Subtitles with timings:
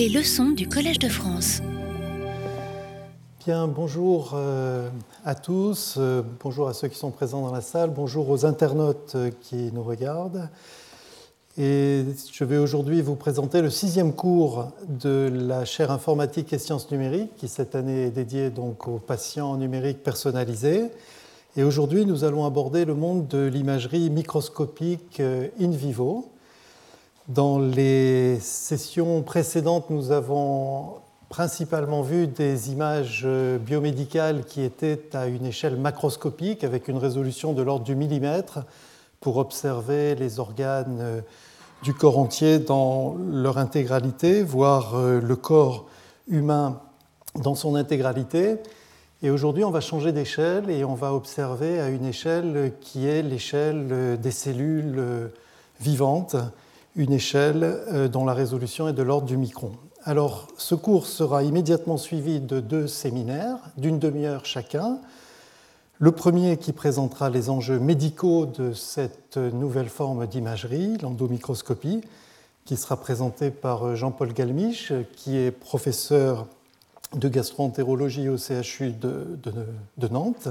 [0.00, 1.60] Les leçons du Collège de France.
[3.44, 4.88] Bien, bonjour euh,
[5.26, 9.12] à tous, euh, bonjour à ceux qui sont présents dans la salle, bonjour aux internautes
[9.14, 10.48] euh, qui nous regardent.
[11.58, 12.02] Et
[12.32, 17.36] je vais aujourd'hui vous présenter le sixième cours de la chaire informatique et sciences numériques,
[17.36, 20.84] qui cette année est dédiée donc aux patients numériques personnalisés.
[21.58, 26.30] Et aujourd'hui, nous allons aborder le monde de l'imagerie microscopique in vivo.
[27.28, 30.94] Dans les sessions précédentes, nous avons
[31.28, 33.26] principalement vu des images
[33.60, 38.60] biomédicales qui étaient à une échelle macroscopique avec une résolution de l'ordre du millimètre
[39.20, 41.22] pour observer les organes
[41.84, 45.86] du corps entier dans leur intégralité, voir le corps
[46.26, 46.80] humain
[47.36, 48.56] dans son intégralité.
[49.22, 53.22] Et aujourd'hui, on va changer d'échelle et on va observer à une échelle qui est
[53.22, 55.30] l'échelle des cellules
[55.80, 56.36] vivantes,
[56.96, 59.72] une échelle euh, dont la résolution est de l'ordre du micron.
[60.04, 64.98] Alors, ce cours sera immédiatement suivi de deux séminaires d'une demi-heure chacun.
[65.98, 72.00] Le premier qui présentera les enjeux médicaux de cette nouvelle forme d'imagerie, l'endomicroscopie,
[72.64, 76.46] qui sera présenté par Jean-Paul Galmiche, qui est professeur
[77.14, 80.48] de gastroentérologie au CHU de, Nantes.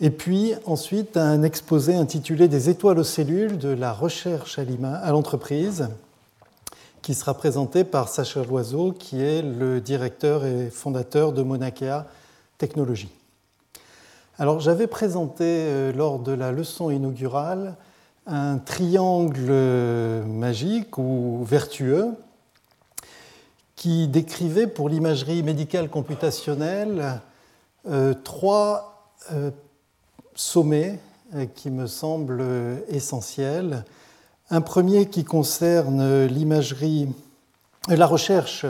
[0.00, 5.88] Et puis ensuite un exposé intitulé Des étoiles aux cellules de la recherche à l'entreprise,
[7.02, 12.06] qui sera présenté par Sacha Loiseau, qui est le directeur et fondateur de Monakea
[12.58, 13.10] Technologies.
[14.38, 17.74] Alors j'avais présenté euh, lors de la leçon inaugurale
[18.26, 19.50] un triangle
[20.26, 22.14] magique ou vertueux
[23.74, 27.20] qui décrivait pour l'imagerie médicale computationnelle
[27.88, 29.50] euh, trois euh,
[30.38, 31.00] sommets
[31.34, 32.42] euh, qui me semblent
[32.88, 33.84] essentiels.
[34.50, 37.08] Un premier qui concerne l'imagerie,
[37.88, 38.64] la recherche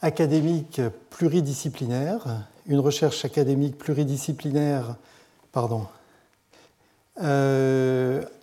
[0.00, 0.80] académique
[1.10, 2.24] pluridisciplinaire,
[2.66, 4.96] une recherche académique pluridisciplinaire,
[5.52, 5.86] pardon,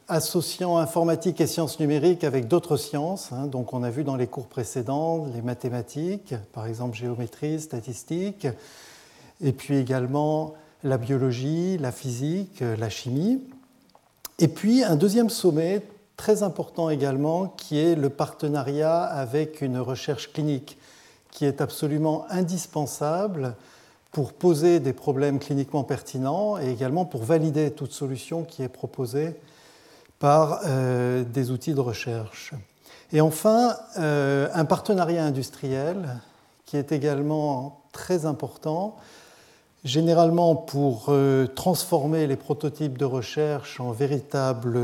[0.07, 3.31] associant informatique et sciences numériques avec d'autres sciences.
[3.31, 3.47] Hein.
[3.47, 8.47] donc on a vu dans les cours précédents les mathématiques, par exemple géométrie, statistique,
[9.41, 10.53] et puis également
[10.83, 13.41] la biologie, la physique, la chimie.
[14.39, 15.81] Et puis un deuxième sommet
[16.17, 20.77] très important également qui est le partenariat avec une recherche clinique
[21.31, 23.55] qui est absolument indispensable
[24.11, 29.35] pour poser des problèmes cliniquement pertinents et également pour valider toute solution qui est proposée
[30.19, 32.53] par euh, des outils de recherche.
[33.11, 36.19] Et enfin, euh, un partenariat industriel
[36.65, 38.95] qui est également très important,
[39.83, 44.79] généralement pour euh, transformer les prototypes de recherche en véritables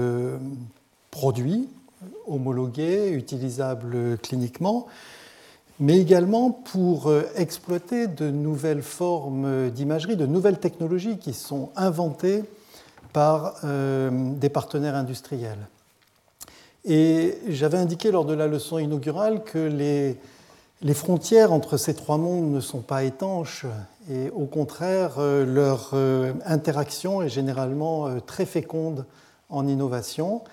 [1.12, 1.70] produits
[2.28, 4.88] homologués, utilisables cliniquement,
[5.80, 12.44] mais également pour exploiter de nouvelles formes d'imagerie, de nouvelles technologies qui sont inventées
[13.14, 15.68] par euh, des partenaires industriels.
[16.86, 20.18] Et j'avais indiqué lors de la leçon inaugurale que les,
[20.82, 23.66] les, frontières entre ces trois mondes ne sont pas étanches
[24.12, 29.06] et au contraire, euh, leur euh, interaction est généralement très féconde
[29.50, 30.44] en innovation.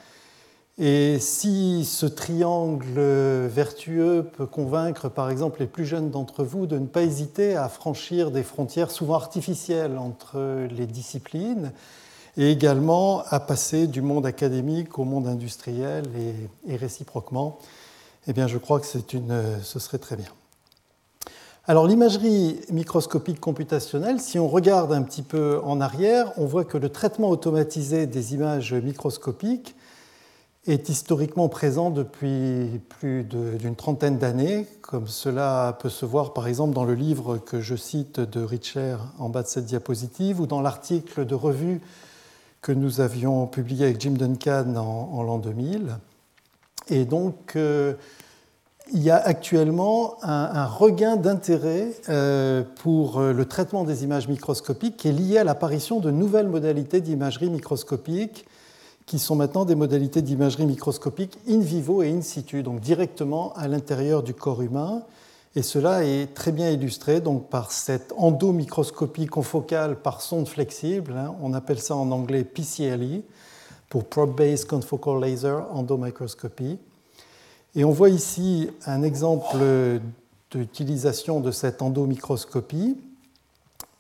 [0.79, 3.01] Et si ce triangle
[3.47, 7.71] vertueux peut convaincre par exemple les plus jeunes d'entre vous de ne pas hésiter à
[7.71, 11.73] franchir des frontières souvent artificielles entre les disciplines,
[12.37, 16.05] et également à passer du monde académique au monde industriel
[16.69, 17.59] et, réciproquement,
[18.27, 20.29] eh bien, je crois que une, ce serait très bien.
[21.69, 26.79] Alors l'imagerie microscopique computationnelle, si on regarde un petit peu en arrière, on voit que
[26.79, 29.75] le traitement automatisé des images microscopiques
[30.69, 36.73] est historiquement présent depuis plus d'une trentaine d'années, comme cela peut se voir par exemple
[36.73, 40.61] dans le livre que je cite de Richer en bas de cette diapositive ou dans
[40.61, 41.81] l'article de revue
[42.63, 45.97] que nous avions publié avec Jim Duncan en, l'an 2000.
[46.89, 47.95] Et donc, euh,
[48.93, 54.97] il y a actuellement un, regain d'intérêt euh, pour euh, le traitement des images microscopiques
[54.97, 58.47] qui est lié à l'apparition de nouvelles modalités d'imagerie microscopique
[59.07, 63.69] qui sont maintenant des modalités d'imagerie microscopique in vivo et in situ, donc directement à
[63.69, 65.03] l'intérieur du corps humain.
[65.55, 71.15] Et cela est très bien illustré donc, par cette endomicroscopie confocale par sonde flexible.
[71.17, 71.35] Hein.
[71.41, 73.23] on appelle ça en anglais PCLE,
[73.89, 76.79] pour Probe-Based Confocal Laser Endomicroscopy.
[77.75, 79.59] Et on voit ici un exemple
[80.51, 82.97] d'utilisation de cette endomicroscopie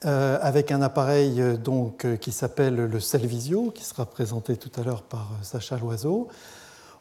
[0.04, 5.02] euh, avec un appareil donc, qui s'appelle le Cellvisio, qui sera présenté tout à l'heure
[5.02, 6.28] par Sacha Loiseau.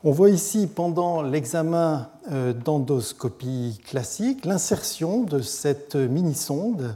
[0.03, 2.09] On voit ici, pendant l'examen
[2.63, 6.95] d'endoscopie classique, l'insertion de cette mini-sonde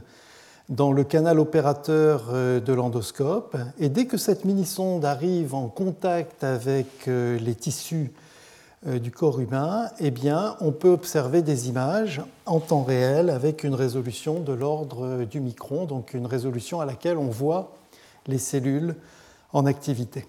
[0.70, 3.56] dans le canal opérateur de l'endoscope.
[3.78, 8.12] Et dès que cette mini-sonde arrive en contact avec les tissus
[8.86, 10.10] euh, du corps humain, eh
[10.60, 15.84] on peut observer des images en temps réel avec une résolution de l'ordre du micron,
[15.84, 17.72] donc une résolution à laquelle on voit
[18.26, 18.96] les cellules
[19.52, 20.24] en activité.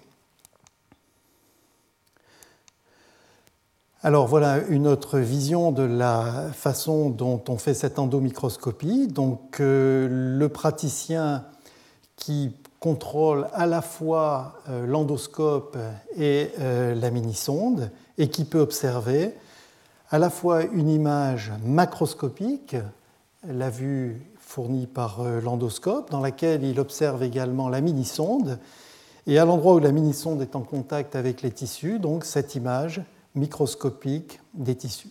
[4.04, 9.06] Alors voilà une autre vision de la façon dont on fait cette endomicroscopie.
[9.06, 11.44] Donc euh, le praticien
[12.16, 12.50] qui
[12.80, 15.78] contrôle à la fois euh, l'endoscope
[16.16, 19.34] et la mini-sonde et qui peut observer
[20.10, 22.76] à la fois une image macroscopique,
[23.46, 28.58] la vue fournie par euh, l'endoscope, dans laquelle il observe également la mini-sonde,
[29.26, 33.00] et à l'endroit où la mini-sonde est en contact avec les tissus, donc cette image
[33.34, 35.10] microscopique des tissus.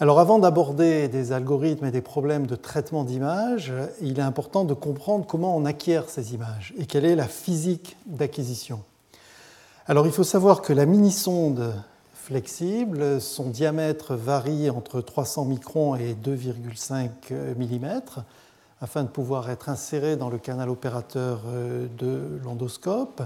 [0.00, 4.74] Alors avant d'aborder des algorithmes et des problèmes de traitement d'images, il est important de
[4.74, 8.80] comprendre comment on acquiert ces images et quelle est la physique d'acquisition.
[9.86, 11.74] Alors il faut savoir que la mini-sonde
[12.14, 17.08] flexible, son diamètre varie entre 300 microns et 2,5
[17.56, 18.00] mm
[18.80, 23.22] afin de pouvoir être inséré dans le canal opérateur euh, de l'endoscope.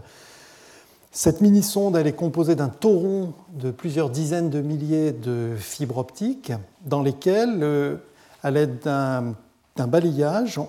[1.19, 6.53] Cette mini-sonde est composée d'un tauron de plusieurs dizaines de milliers de fibres optiques
[6.85, 7.97] dans lesquelles, euh,
[8.43, 10.61] à l'aide d'un balayage,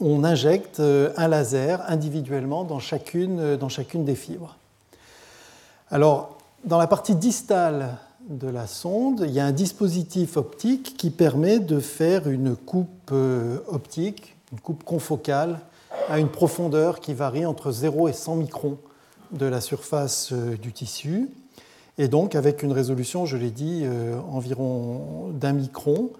[0.00, 4.56] on injecte euh, un laser individuellement dans chacune, dans chacune des fibres.
[5.92, 7.98] Alors, dans la partie distale
[8.28, 13.12] de la sonde, il y a un dispositif optique qui permet de faire une coupe
[13.12, 15.60] euh, optique, une coupe confocale,
[16.08, 18.78] à une profondeur qui varie entre 0 et 100 microns
[19.32, 21.28] de la surface euh, du tissu,
[21.98, 26.10] et donc avec une résolution, je l'ai dit, euh, environ d'un micron.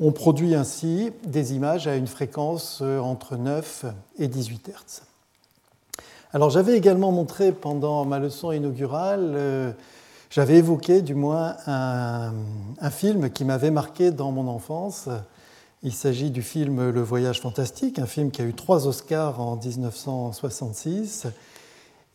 [0.00, 3.84] On produit ainsi des images à une fréquence entre 9
[4.18, 5.02] et 18 Hz.
[6.32, 9.72] Alors j'avais également montré pendant ma leçon inaugurale, euh,
[10.30, 12.32] j'avais évoqué du moins un,
[12.92, 15.08] film qui m'avait marqué dans mon enfance.
[15.82, 19.56] Il s'agit du film Le Voyage fantastique, un film qui a eu trois Oscars en
[19.56, 21.26] 1966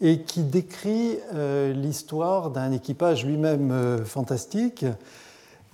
[0.02, 4.86] et qui décrit euh, l'histoire d'un équipage lui-même euh, fantastique,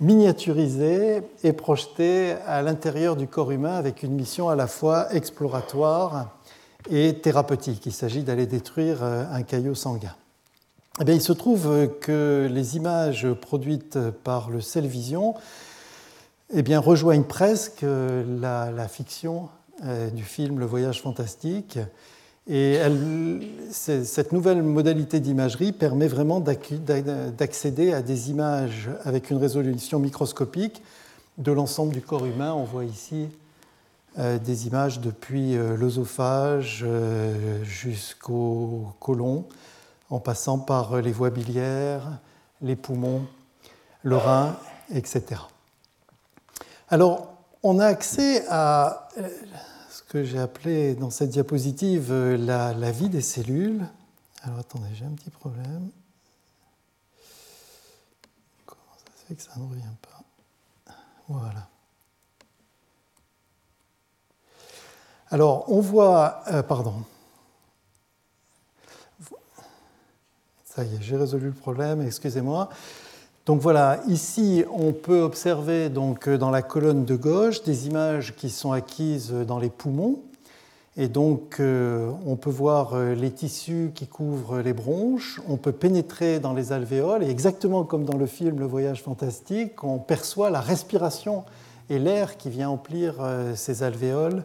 [0.00, 6.30] miniaturisé et projeté à l'intérieur du corps humain avec une mission à la fois exploratoire
[6.90, 7.86] et thérapeutique.
[7.86, 10.14] Il s'agit d'aller détruire euh, un caillot sanguin.
[11.00, 15.34] Eh bien, il se trouve que les images produites par le Cellvision
[16.54, 19.48] eh bien, rejoignent presque la, fiction
[20.12, 21.78] du film Le Voyage fantastique.
[22.48, 22.80] Et
[23.70, 30.82] cette nouvelle modalité d'imagerie permet vraiment d'accéder à des images avec une résolution microscopique
[31.38, 32.52] de l'ensemble du corps humain.
[32.52, 33.28] On voit ici
[34.18, 39.46] euh, des images depuis euh, l'œsophage euh, jusqu'au côlon,
[40.10, 42.18] en passant par les voies biliaires,
[42.60, 43.22] les poumons,
[44.02, 44.56] le rein,
[44.92, 45.40] etc.
[46.90, 49.08] Alors, on a accès à
[50.12, 53.88] que j'ai appelé dans cette diapositive la, la vie des cellules.
[54.42, 55.88] Alors attendez, j'ai un petit problème.
[58.66, 60.94] Comment ça se fait que ça ne revient pas?
[61.28, 61.66] Voilà.
[65.30, 67.06] Alors, on voit, euh, pardon,
[70.62, 72.68] ça y est, j'ai résolu le problème, excusez-moi.
[73.46, 78.50] Donc voilà, ici on peut observer donc dans la colonne de gauche des images qui
[78.50, 80.20] sont acquises dans les poumons.
[80.96, 85.72] Et donc euh, on peut voir euh, les tissus qui couvrent les bronches, on peut
[85.72, 90.50] pénétrer dans les alvéoles et exactement comme dans le film Le Voyage fantastique, on perçoit
[90.50, 91.44] la respiration
[91.88, 93.14] et l'air qui vient emplir
[93.54, 94.44] ces alvéoles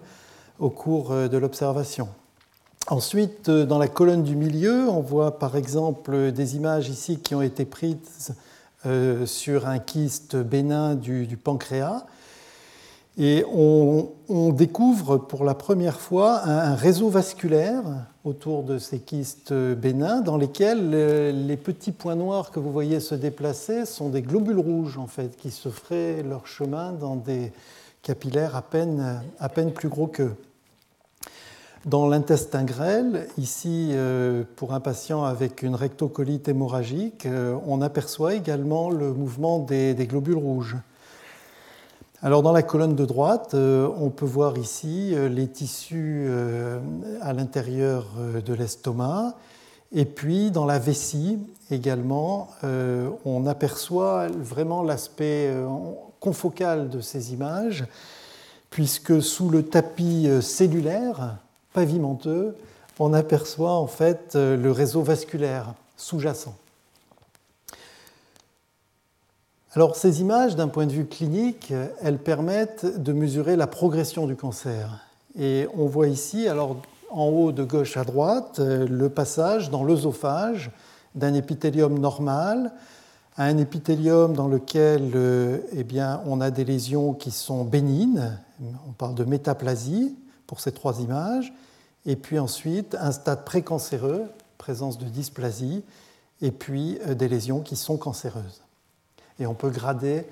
[0.59, 2.09] au cours euh, de l'observation.
[2.87, 7.35] Ensuite, euh, dans la colonne du milieu, on voit par exemple des images ici qui
[7.35, 8.33] ont été prises
[8.85, 12.05] euh, sur un kyste bénin du, pancréas.
[13.17, 14.11] Et on,
[14.51, 17.81] découvre pour la première fois un, réseau vasculaire
[18.23, 20.91] autour de ces kystes bénins dans lesquels
[21.47, 25.35] les petits points noirs que vous voyez se déplacer sont des globules rouges en fait
[25.37, 27.51] qui se feraient leur chemin dans des
[28.03, 30.35] capillaires à peine, à peine plus gros qu'eux.
[31.87, 38.35] Dans l'intestin grêle, ici euh, pour un patient avec une rectocolite hémorragique, euh, on aperçoit
[38.35, 40.75] également le mouvement des, globules rouges.
[42.21, 46.29] Alors dans la colonne de droite, euh, on peut voir ici les tissus
[47.21, 48.07] à l'intérieur
[48.45, 49.35] de l'estomac
[49.93, 51.39] Et puis dans la vessie
[51.71, 52.49] également,
[53.23, 55.53] on aperçoit vraiment l'aspect
[56.19, 57.85] confocal de ces images,
[58.71, 61.37] puisque sous le tapis cellulaire
[62.99, 66.55] on aperçoit en fait le réseau vasculaire sous-jacent.
[69.73, 74.35] Alors ces images, d'un point de vue clinique, elles permettent de mesurer la progression du
[74.35, 75.05] cancer.
[75.39, 76.77] Et on voit ici, alors
[77.11, 80.71] en haut de gauche à droite, le passage dans l'œsophage
[81.15, 82.71] d'un épithélium normal
[83.37, 88.31] à un épithélium dans lequel euh, eh bien, on a des lésions qui sont bénignes,
[88.87, 90.15] on parle de métaplasie
[90.47, 91.53] pour ces trois images,
[92.07, 94.23] et puis ensuite un stade précancéreux,
[94.57, 95.83] présence de dysplasie,
[96.41, 98.63] et puis euh, des lésions qui sont cancéreuses
[99.39, 100.23] et on peut grader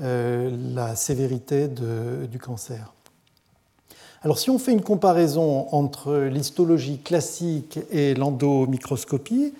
[0.00, 2.92] euh, la sévérité du cancer.
[4.22, 9.54] Alors si on fait une comparaison entre l'histologie classique et l'endomicroscopie,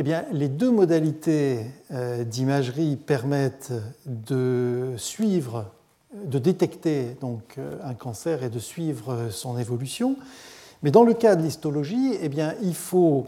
[0.00, 3.72] eh bien, les deux modalités euh, d'imagerie permettent
[4.06, 5.64] de suivre,
[6.12, 10.16] de détecter donc, un cancer et de suivre son évolution.
[10.82, 12.30] Mais dans le cas de l'histologie, eh
[12.62, 13.26] il faut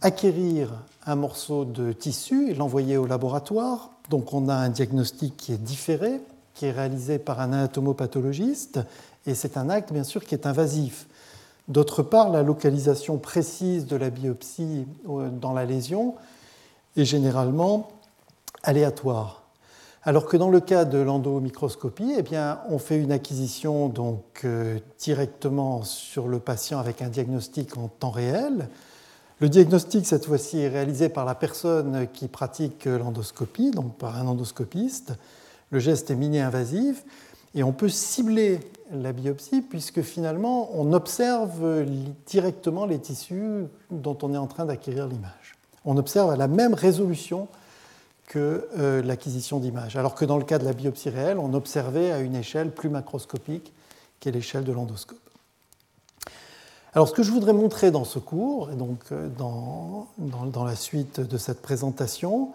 [0.00, 0.72] acquérir
[1.06, 5.62] un morceau de tissu et l'envoyer au laboratoire donc on a un diagnostic qui est
[5.62, 6.20] différé,
[6.54, 8.80] qui est réalisé par un anatomopathologiste,
[9.26, 11.06] et c'est un acte bien sûr qui est invasif.
[11.68, 16.14] D'autre part, la localisation précise de la biopsie euh, dans la lésion
[16.96, 17.88] est généralement
[18.64, 19.41] aléatoire.
[20.04, 24.80] Alors que dans le cas de l'endomicroscopie, eh bien, on fait une acquisition donc, euh,
[24.98, 28.68] directement sur le patient avec un diagnostic en temps réel,
[29.38, 34.26] le diagnostic, cette fois-ci, est réalisé par la personne qui pratique l'endoscopie, donc par un
[34.26, 35.14] endoscopiste.
[35.70, 37.04] Le geste est mini-invasif
[37.54, 38.60] et on peut cibler
[38.92, 41.84] la biopsie puisque finalement on observe
[42.26, 45.56] directement les tissus dont on est en train d'acquérir l'image.
[45.84, 47.48] On observe à la même résolution
[48.32, 52.10] que euh, l'acquisition d'images, alors que dans le cas de la biopsie réelle, on observait
[52.12, 53.74] à une échelle plus macroscopique
[54.20, 55.18] qu'est l'échelle de l'endoscope.
[56.94, 60.76] Alors ce que je voudrais montrer dans ce cours, et donc euh, dans, dans, la
[60.76, 62.52] suite de cette présentation,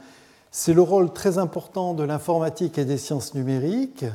[0.49, 4.05] c'est le rôle très important de l'informatique et des sciences numériques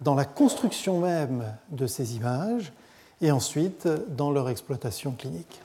[0.00, 2.72] dans la construction même de ces images
[3.20, 3.86] et ensuite
[4.16, 5.60] dans leur exploitation clinique.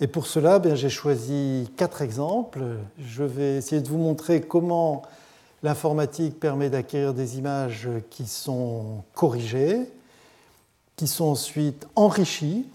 [0.00, 2.60] Et pour cela, ben, j'ai choisi quatre exemples.
[2.98, 5.02] Je vais essayer de vous montrer comment
[5.62, 9.90] l'informatique permet d'acquérir des images qui sont corrigées,
[10.96, 12.66] qui sont ensuite enrichies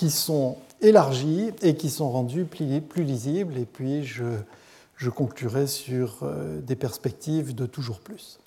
[0.00, 3.58] qui sont élargis et qui sont rendus plus lisibles.
[3.58, 4.24] Et puis je,
[4.96, 8.38] je conclurai sur euh, des perspectives de toujours plus.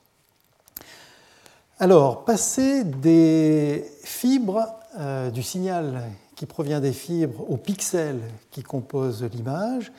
[1.77, 4.65] Alors, passer des fibres,
[4.97, 8.21] euh, du signal qui provient des fibres aux pixels
[8.51, 9.91] qui composent l'image,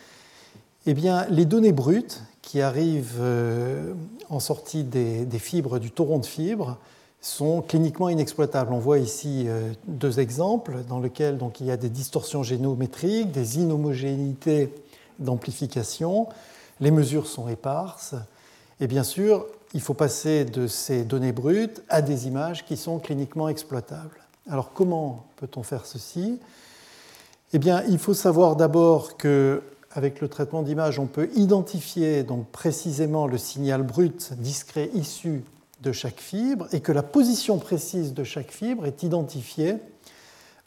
[0.86, 3.94] eh bien, les données brutes qui arrivent euh,
[4.28, 6.78] en sortie des, fibres du tauron de fibres
[7.20, 8.72] sont cliniquement inexploitables.
[8.72, 13.30] On voit ici euh, deux exemples dans lesquels donc, il y a des distorsions génométriques,
[13.32, 14.74] des inhomogénéités
[15.18, 16.28] d'amplification,
[16.80, 18.14] les mesures sont éparses,
[18.80, 22.98] et bien sûr, il faut passer de ces données brutes à des images qui sont
[22.98, 24.23] cliniquement exploitables.
[24.48, 26.38] Alors comment peut-on faire ceci?
[27.52, 32.48] Eh bien, il faut savoir d'abord que avec le traitement d'image, on peut identifier donc
[32.48, 35.44] précisément le signal brut discret issu
[35.82, 39.76] de chaque fibre et que la position précise de chaque fibre est identifiée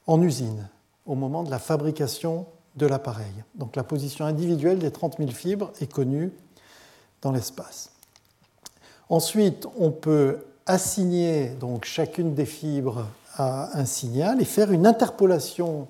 [0.05, 0.69] en usine
[1.05, 2.46] au moment de la fabrication
[2.77, 3.34] de l'appareil.
[3.55, 6.31] Donc la position individuelle des 30 000 fibres est connue
[7.22, 7.91] dans l'espace.
[9.10, 13.07] Ensuite, on peut assigner donc chacune des fibres
[13.38, 15.88] un signal et faire une interpolation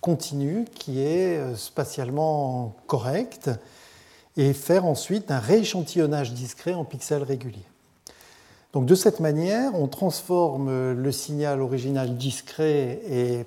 [0.00, 3.50] continue qui est euh, spatialement correcte
[4.36, 7.66] et faire ensuite un rééchantillonnage discret en pixels réguliers.
[8.72, 13.46] Donc de cette manière, on transforme le signal original discret et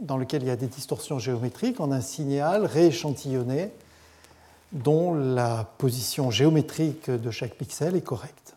[0.00, 3.72] dans lequel il y a des distorsions géométriques en un signal rééchantillonné
[4.72, 8.54] dont la position géométrique de chaque pixel est correcte.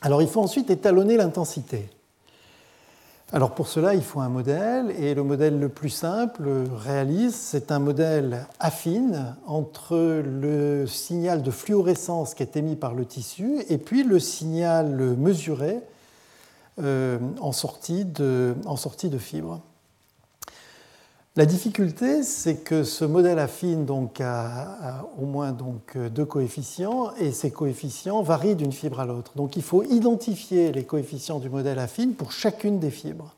[0.00, 1.90] Alors il faut ensuite étalonner l'intensité.
[3.32, 7.72] Alors pour cela, il faut un modèle, et le modèle le plus simple, réaliste, c'est
[7.72, 13.78] un modèle affine entre le signal de fluorescence qui est émis par le tissu et
[13.78, 15.80] puis le signal mesuré
[16.80, 19.60] euh, de, en sortie de fibre.
[21.38, 27.30] La difficulté, c'est que ce modèle affine donc, a, au moins donc, deux coefficients et
[27.30, 29.32] ces coefficients varient d'une fibre à l'autre.
[29.36, 33.34] Donc il faut identifier les coefficients du modèle affine pour chacune des fibres.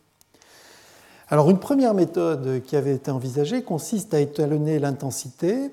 [1.28, 5.72] Alors une première méthode qui avait été envisagée consiste à étalonner l'intensité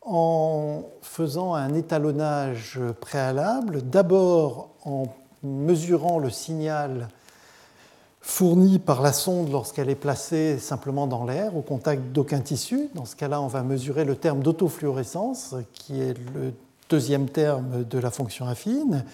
[0.00, 5.08] en faisant un étalonnage préalable, d'abord en
[5.42, 7.08] mesurant le signal
[8.30, 12.88] fourni par la sonde lorsqu'elle est placée simplement dans l'air, au contact d'aucun tissu.
[12.94, 16.54] Dans ce cas-là, on va mesurer le terme d'autofluorescence, qui est le
[16.88, 19.04] deuxième terme de la fonction affine.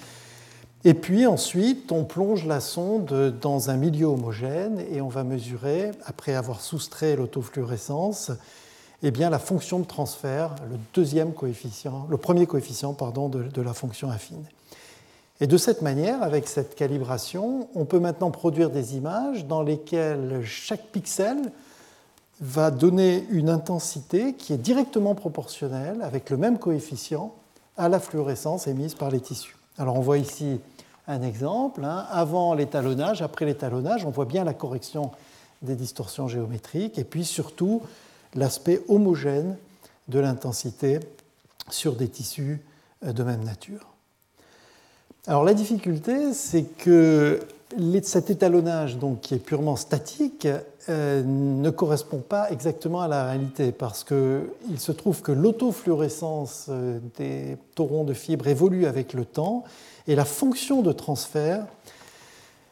[0.84, 5.92] Et puis ensuite, on plonge la sonde dans un milieu homogène et on va mesurer,
[6.04, 8.32] après avoir soustrait l'autofluorescence,
[9.02, 14.44] eh la fonction de transfert, le deuxième coefficient, le premier coefficient de la fonction affine.
[15.40, 20.42] Et de cette manière, avec cette calibration, on peut maintenant produire des images dans lesquelles
[20.44, 21.52] chaque pixel
[22.40, 27.34] va donner une intensité qui est directement proportionnelle, avec le même coefficient,
[27.76, 29.56] à la fluorescence émise par les tissus.
[29.78, 30.58] Alors on voit ici
[31.06, 31.84] un exemple.
[31.84, 32.06] Hein.
[32.10, 35.10] Avant l'étalonnage, après l'étalonnage, on voit bien la correction
[35.62, 37.82] des distorsions géométriques et puis surtout
[38.34, 39.56] l'aspect homogène
[40.08, 41.00] de l'intensité
[41.70, 42.60] sur des tissus
[43.02, 43.95] de même nature.
[45.28, 47.40] Alors la difficulté, c'est que
[48.02, 50.46] cet étalonnage, donc, qui est purement statique,
[50.88, 57.00] euh, ne correspond pas exactement à la réalité, parce qu'il se trouve que l'autofluorescence euh,
[57.18, 59.64] des taurons de fibres évolue avec le temps,
[60.06, 61.66] et la fonction de transfert,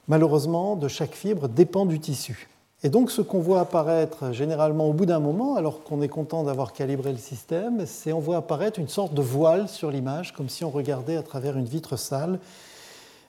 [0.07, 2.49] malheureusement, de chaque fibre dépend du tissu.
[2.85, 6.45] Et donc ce qu'on voit apparaître généralement au bout d'un moment, alors qu'on est content
[6.45, 10.51] d'avoir calibré le système, c'est on voit apparaître une sorte de voile sur l'image, comme
[10.51, 12.39] si on regardait à travers une vitre sale,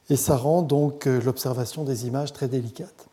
[0.10, 3.08] et ça rend donc euh, l'observation des images très délicate.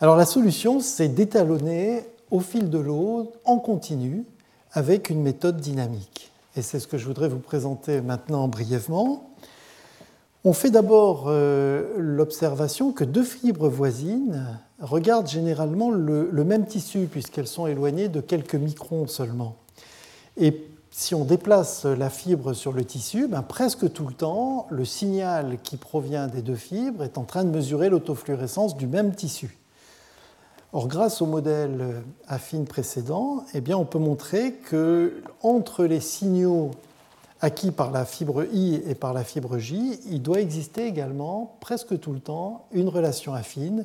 [0.00, 4.24] Alors la solution, c'est d'étalonner au fil de l'eau, en continu,
[4.70, 6.30] avec une méthode dynamique.
[6.54, 9.30] Et c'est ce que je voudrais vous présenter maintenant brièvement.
[10.44, 17.46] On fait d'abord euh, l'observation que deux fibres voisines regardent généralement le, même tissu puisqu'elles
[17.46, 19.56] sont éloignées de quelques microns seulement.
[20.36, 24.84] Et si on déplace la fibre sur le tissu, ben, presque tout le temps, le
[24.84, 29.58] signal qui provient des deux fibres est en train de mesurer l'autofluorescence du même tissu.
[30.72, 36.72] Or, grâce au modèle affine précédent, eh bien, on peut montrer que entre les signaux
[37.40, 41.98] acquis par la fibre I et par la fibre J, il doit exister également, presque
[42.00, 43.84] tout le temps, une relation affine.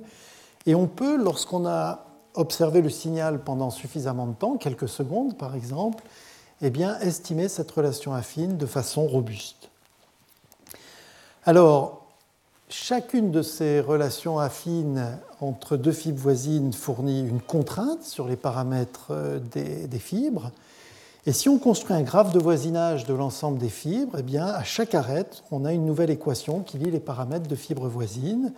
[0.65, 5.55] Et on peut, lorsqu'on a observé le signal pendant suffisamment de temps, quelques secondes par
[5.55, 6.03] exemple,
[6.61, 6.71] eh
[7.01, 9.69] estimer cette relation affine de façon robuste.
[11.43, 12.05] Alors,
[12.69, 19.07] chacune de ces relations affines entre deux fibres voisines fournit une contrainte sur les paramètres
[19.09, 20.51] euh, des, fibres.
[21.25, 24.93] Et si on construit un graphe de voisinage de l'ensemble des fibres, eh à chaque
[24.93, 28.53] arête, on a une nouvelle équation qui lie les paramètres de fibres voisines.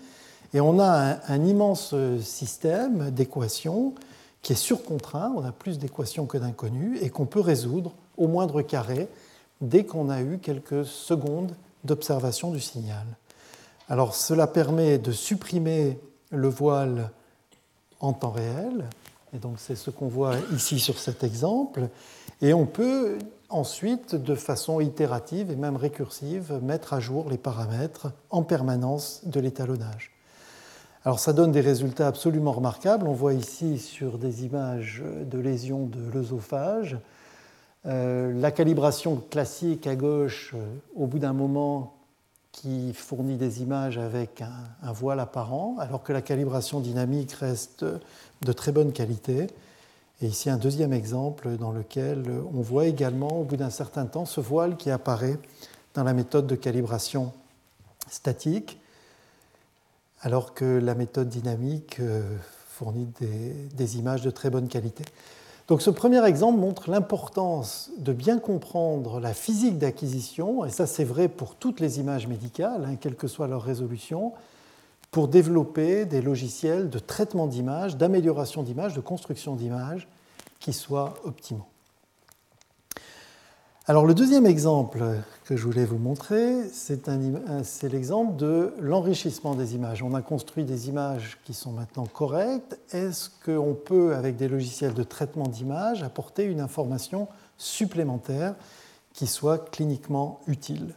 [0.53, 3.93] Et on a un, immense système d'équations
[4.41, 8.61] qui est surcontrait, on a plus d'équations que d'inconnues, et qu'on peut résoudre au moindre
[8.61, 9.07] carré
[9.61, 13.05] dès qu'on a eu quelques secondes d'observation du signal.
[13.89, 15.97] Alors cela permet de supprimer
[16.29, 17.11] le voile
[17.99, 18.85] en temps réel,
[19.33, 21.87] et donc c'est ce qu'on voit ici sur cet exemple,
[22.41, 23.17] et on peut
[23.49, 29.39] ensuite, de façon itérative et même récursive, mettre à jour les paramètres en permanence de
[29.39, 30.12] l'étalonnage.
[31.05, 33.07] Alors ça donne des résultats absolument remarquables.
[33.07, 36.97] On voit ici sur des images de lésions de l'œsophage
[37.85, 41.95] euh, la calibration classique à gauche, euh, au bout d'un moment,
[42.53, 47.83] qui fournit des images avec un, un, voile apparent, alors que la calibration dynamique reste
[48.41, 49.47] de très bonne qualité.
[50.21, 52.23] Et ici un deuxième exemple dans lequel
[52.55, 55.39] on voit également au bout d'un certain temps ce voile qui apparaît
[55.95, 57.33] dans la méthode de calibration
[58.09, 58.79] statique,
[60.23, 62.21] alors que la méthode dynamique euh,
[62.69, 65.03] fournit des, images de très bonne qualité.
[65.67, 71.03] Donc ce premier exemple montre l'importance de bien comprendre la physique d'acquisition, et ça c'est
[71.03, 74.33] vrai pour toutes les images médicales, hein, quelle que soit leur résolution,
[75.11, 80.07] pour développer des logiciels de traitement d'images, d'amélioration d'images, de construction d'images
[80.59, 81.67] qui soient optimaux.
[83.85, 85.03] Alors le deuxième exemple
[85.43, 90.01] que je voulais vous montrer, c'est l'exemple de l'enrichissement des images.
[90.01, 92.79] On a construit des images qui sont maintenant correctes.
[92.93, 98.55] Est-ce qu'on peut, avec des logiciels de traitement d'images, apporter une information supplémentaire
[99.11, 100.95] qui soit cliniquement utile?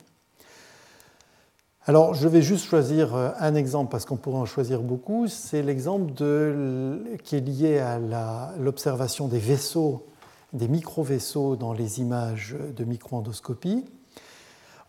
[1.86, 5.26] Alors, je vais juste choisir euh, un exemple parce qu'on pourrait en choisir beaucoup.
[5.26, 6.12] C'est l'exemple
[7.24, 7.98] qui est lié à
[8.60, 10.06] l'observation des vaisseaux,
[10.56, 13.84] des micro-vaisseaux dans les images de microendoscopie.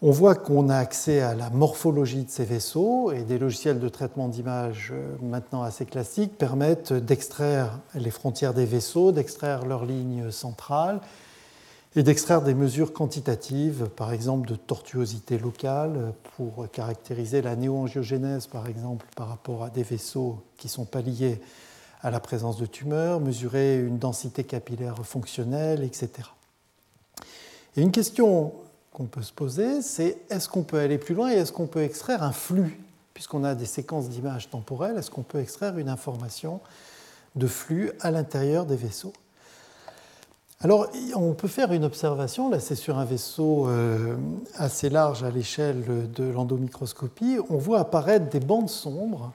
[0.02, 3.90] On voit qu'on a accès à la morphologie de ces vaisseaux et des logiciels de
[3.90, 10.30] traitement d'image euh, maintenant assez classiques permettent d'extraire les frontières des vaisseaux, d'extraire leurs lignes
[10.30, 11.02] centrales
[11.96, 18.68] et d'extraire des mesures quantitatives, par exemple de tortuosité locale, pour caractériser la néoangiogénèse, par
[18.68, 21.42] exemple, par rapport à des vaisseaux qui sont pas liés
[22.02, 26.10] à la présence de tumeurs, mesurer une densité capillaire fonctionnelle, etc.
[27.76, 28.54] Et une question
[28.92, 31.84] qu'on peut se poser, c'est est-ce qu'on peut aller plus loin et est-ce qu'on peut
[31.84, 32.80] extraire un flux?
[33.14, 36.60] Puisqu'on a des séquences d'images temporelles, est-ce qu'on peut extraire une information
[37.36, 39.14] de flux à l'intérieur des vaisseaux?
[40.62, 44.16] Alors, on peut faire une observation, là c'est sur un vaisseau euh,
[44.56, 49.32] assez large à l'échelle de l'endomicroscopie, on voit apparaître des bandes sombres,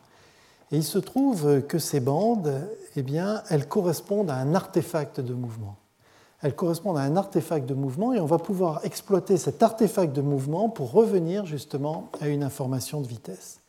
[0.72, 5.34] et il se trouve que ces bandes, eh bien, elles correspondent à un artefact de
[5.34, 5.76] mouvement.
[6.40, 10.22] Elles correspondent à un artefact de mouvement, et on va pouvoir exploiter cet artefact de
[10.22, 13.60] mouvement pour revenir justement à une information de vitesse.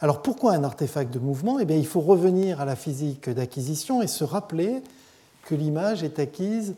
[0.00, 1.58] Alors pourquoi un artefact de mouvement?
[1.58, 4.82] Eh bien, Il faut revenir à la physique d'acquisition et se rappeler
[5.44, 6.74] que l'image est acquise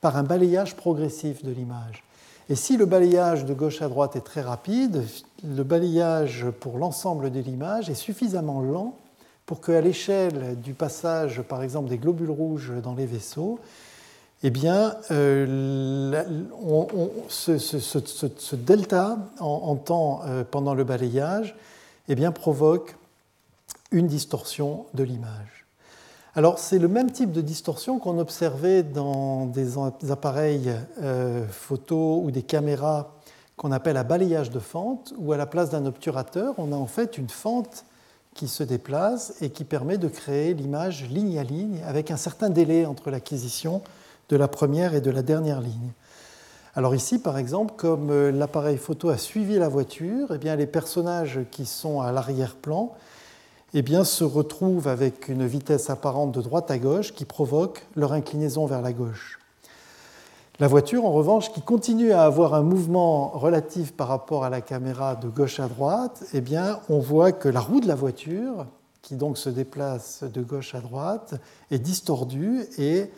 [0.00, 2.04] par un balayage progressif de l'image.
[2.48, 5.04] Et si le balayage de gauche à droite est très rapide,
[5.42, 8.94] le balayage pour l'ensemble de l'image est suffisamment lent
[9.52, 13.58] pour qu'à l'échelle du passage, par exemple, des globules rouges dans les vaisseaux,
[14.42, 16.24] eh bien, euh,
[17.28, 21.54] ce, delta en, temps euh, pendant le balayage
[22.08, 22.96] eh bien, provoque
[23.90, 25.66] une distorsion de l'image.
[26.34, 29.76] Alors c'est le même type de distorsion qu'on observait dans des
[30.10, 33.12] appareils euh, photo ou des caméras
[33.58, 36.86] qu'on appelle à balayage de fente, où à la place d'un obturateur, on a en
[36.86, 37.84] fait une fente
[38.34, 42.50] qui se déplace et qui permet de créer l'image ligne à ligne avec un certain
[42.50, 43.82] délai entre l'acquisition
[44.28, 45.92] de la première et de la dernière ligne.
[46.74, 51.40] Alors ici, par exemple, comme euh, l'appareil photo a suivi la voiture, eh les personnages
[51.50, 52.94] qui sont à l'arrière-plan
[53.74, 58.64] eh se retrouvent avec une vitesse apparente de droite à gauche qui provoque leur inclinaison
[58.64, 59.41] vers la gauche.
[60.62, 64.60] La voiture, en revanche, qui continue à avoir un mouvement relatif par rapport à la
[64.60, 66.40] caméra de gauche à droite, eh
[66.88, 68.66] on voit que la roue de la voiture,
[69.02, 71.34] qui donc se déplace de gauche à droite,
[71.72, 73.10] est distordue et,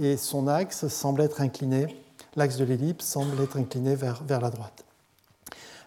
[0.00, 1.86] et son axe semble être incliné,
[2.34, 4.86] l'axe de l'ellipse semble être incliné vers, vers la droite.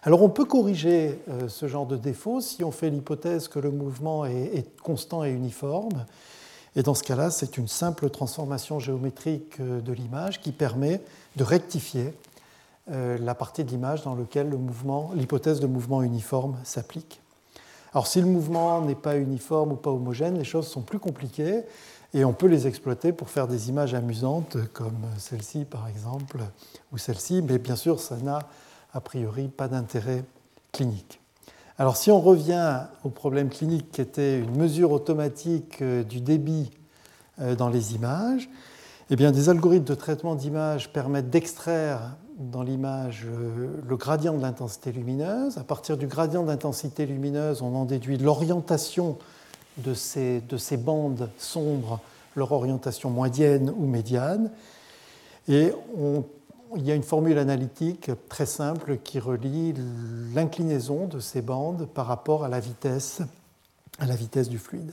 [0.04, 3.70] Alors on peut corriger euh, ce genre de défaut si on fait l'hypothèse que le
[3.72, 6.04] mouvement est, constant et uniforme.
[6.76, 11.00] Et dans ce cas-là, c'est une simple transformation géométrique euh, de l'image qui permet
[11.36, 12.12] de rectifier
[12.90, 14.50] euh, la partie de l'image dans laquelle
[15.14, 17.20] l'hypothèse de mouvement uniforme s'applique.
[17.94, 21.62] Alors si le mouvement n'est pas uniforme ou pas homogène, les choses sont plus compliquées
[22.12, 26.38] et on peut les exploiter pour faire des images amusantes comme celle-ci par exemple
[26.92, 28.40] ou celle-ci, mais bien sûr ça n'a
[28.92, 30.24] a priori pas d'intérêt
[30.72, 31.20] clinique.
[31.76, 36.70] Alors si on revient au problème clinique qui était une mesure automatique euh, du débit
[37.40, 38.48] euh, dans les images,
[39.10, 44.42] eh bien, des algorithmes de traitement d'image permettent d'extraire dans l'image euh, le gradient de
[44.42, 45.58] l'intensité lumineuse.
[45.58, 49.18] À partir du gradient d'intensité lumineuse, on en déduit l'orientation
[49.78, 51.98] de ces, de ces bandes sombres,
[52.36, 54.52] leur orientation moyenne ou médiane.
[55.48, 56.24] Et on
[56.76, 59.74] il y a une formule analytique très simple qui relie
[60.34, 63.22] l'inclinaison de ces bandes par rapport à la vitesse,
[63.98, 64.92] à la vitesse du fluide.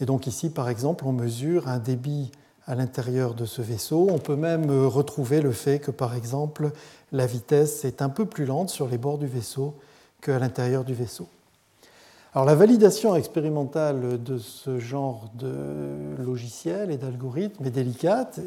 [0.00, 2.32] Et donc ici, par exemple, on mesure un débit
[2.66, 4.08] à l'intérieur de ce vaisseau.
[4.10, 6.72] On peut même retrouver le fait que, par exemple,
[7.12, 9.74] la vitesse est un peu plus lente sur les bords du vaisseau
[10.20, 11.28] qu'à l'intérieur du vaisseau.
[12.34, 18.40] Alors la validation expérimentale de ce genre de logiciel et d'algorithme est délicate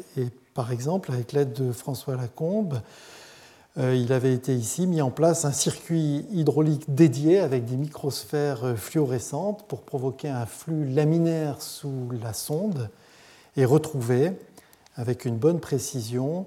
[0.58, 2.80] par exemple, avec l'aide de François Lacombe,
[3.78, 8.76] euh, il avait été ici mis en place un circuit hydraulique dédié avec des microsphères
[8.76, 12.90] fluorescentes pour provoquer un flux laminaire sous la sonde
[13.56, 14.32] et retrouver
[14.96, 16.46] avec une bonne précision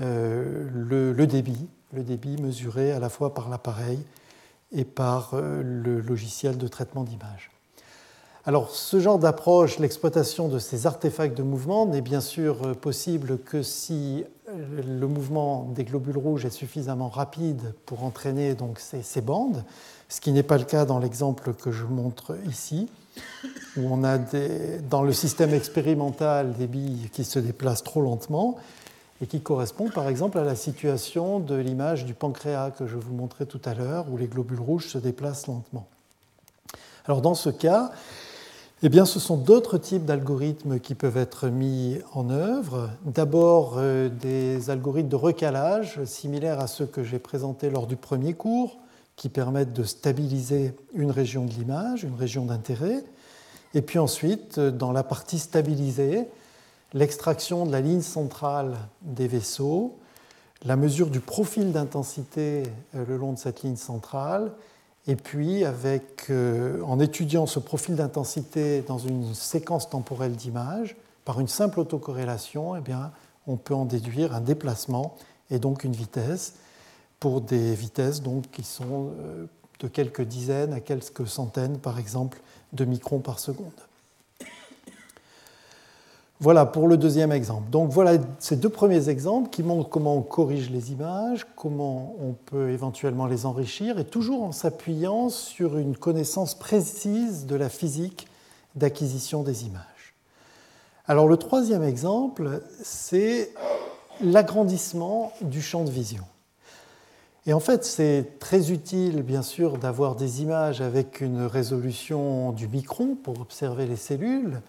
[0.00, 3.98] euh, le, débit, le débit mesuré à la fois par l'appareil
[4.72, 7.50] et par euh, le logiciel de traitement d'image.
[8.46, 13.38] Alors ce genre d'approche, l'exploitation de ces artefacts de mouvement n'est bien sûr euh, possible
[13.38, 19.20] que si euh, le mouvement des globules rouges est suffisamment rapide pour entraîner donc ces,
[19.20, 19.62] bandes,
[20.08, 22.88] ce qui n'est pas le cas dans l'exemple que je montre ici,
[23.76, 24.16] où on a
[24.88, 28.56] dans le système expérimental des billes qui se déplacent trop lentement
[29.20, 33.12] et qui correspond par exemple à la situation de l'image du pancréas que je vous
[33.12, 35.86] montrais tout à l'heure, où les globules rouges se déplacent lentement.
[37.04, 37.92] Alors dans ce cas,
[38.82, 42.88] eh bien, ce sont d'autres types d'algorithmes qui peuvent être mis en œuvre.
[43.04, 48.32] D'abord, euh, des algorithmes de recalage similaires à ceux que j'ai présentés lors du premier
[48.32, 48.78] cours,
[49.16, 53.04] qui permettent de stabiliser une région de l'image, une région d'intérêt.
[53.74, 56.26] Et puis ensuite, dans la partie stabilisée,
[56.94, 59.98] l'extraction de la ligne centrale des vaisseaux,
[60.64, 62.62] la mesure du profil d'intensité
[62.94, 64.52] euh, le long de cette ligne centrale,
[65.06, 71.40] et puis avec, euh, en étudiant ce profil d'intensité dans une séquence temporelle d'images, par
[71.40, 72.82] une simple autocorrélation, eh
[73.46, 75.16] on peut en déduire un déplacement
[75.50, 76.54] et donc une vitesse
[77.18, 79.46] pour des vitesses qui sont euh,
[79.80, 82.40] de quelques dizaines à quelques centaines, par exemple,
[82.72, 83.72] de microns par seconde.
[86.42, 87.68] Voilà pour le deuxième exemple.
[87.68, 92.32] Donc voilà ces deux premiers exemples qui montrent comment on corrige les images, comment on
[92.32, 98.26] peut éventuellement les enrichir, et toujours en s'appuyant sur une connaissance précise de la physique
[98.74, 100.14] d'acquisition des images.
[101.06, 103.52] Alors le troisième exemple, c'est
[104.22, 106.24] l'agrandissement du champ de vision.
[107.46, 112.66] Et en fait, c'est très utile, bien sûr, d'avoir des images avec une résolution du
[112.68, 114.62] micron pour observer les cellules,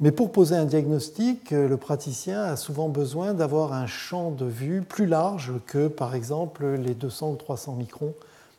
[0.00, 4.44] mais pour poser un diagnostic, euh, le praticien a souvent besoin d'avoir un champ de
[4.44, 8.12] vue plus large que, par exemple, les 200 ou 300 microns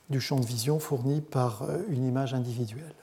[0.10, 2.94] du champ de vision fourni par euh, une image individuelle.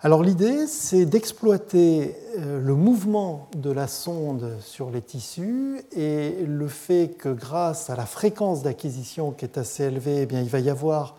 [0.00, 6.68] Alors l'idée, c'est d'exploiter euh, le mouvement de la sonde sur les tissus et le
[6.68, 10.70] fait que grâce à la fréquence d'acquisition qui est assez élevée, eh il va y
[10.70, 11.16] avoir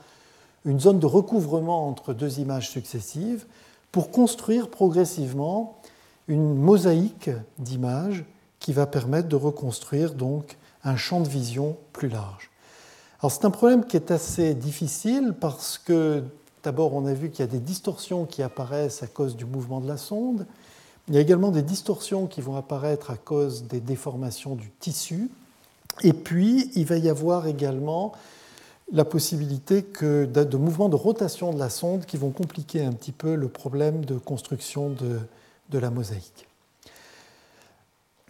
[0.65, 3.45] une zone de recouvrement entre deux images successives
[3.91, 5.77] pour construire progressivement
[6.27, 8.23] une mosaïque d'images
[8.59, 12.49] qui va permettre de reconstruire donc un champ de vision plus large.
[13.21, 16.23] Alors c'est un problème qui est assez difficile parce que
[16.63, 19.81] d'abord on a vu qu'il y a des distorsions qui apparaissent à cause du mouvement
[19.81, 20.45] de la sonde.
[21.07, 25.29] Il y a également des distorsions qui vont apparaître à cause des déformations du tissu.
[26.03, 28.13] Et puis il va y avoir également
[28.91, 33.11] la possibilité que de mouvements de rotation de la sonde qui vont compliquer un petit
[33.11, 35.19] peu le problème de construction de,
[35.69, 36.47] de la mosaïque.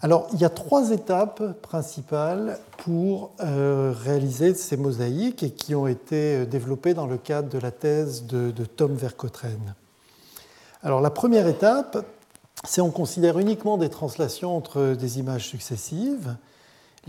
[0.02, 5.88] Alors, il y a trois étapes principales pour euh, réaliser ces mosaïques et qui ont
[5.88, 9.76] été développées dans le cadre de la thèse de, de Tom Vercottren.
[10.84, 12.06] Alors, la première étape,
[12.64, 16.36] c'est on considère uniquement des translations entre des images successives.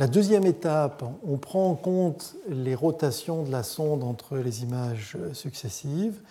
[0.01, 5.19] La deuxième étape, on prend en compte les rotations de la sonde entre les images
[5.35, 6.23] successives.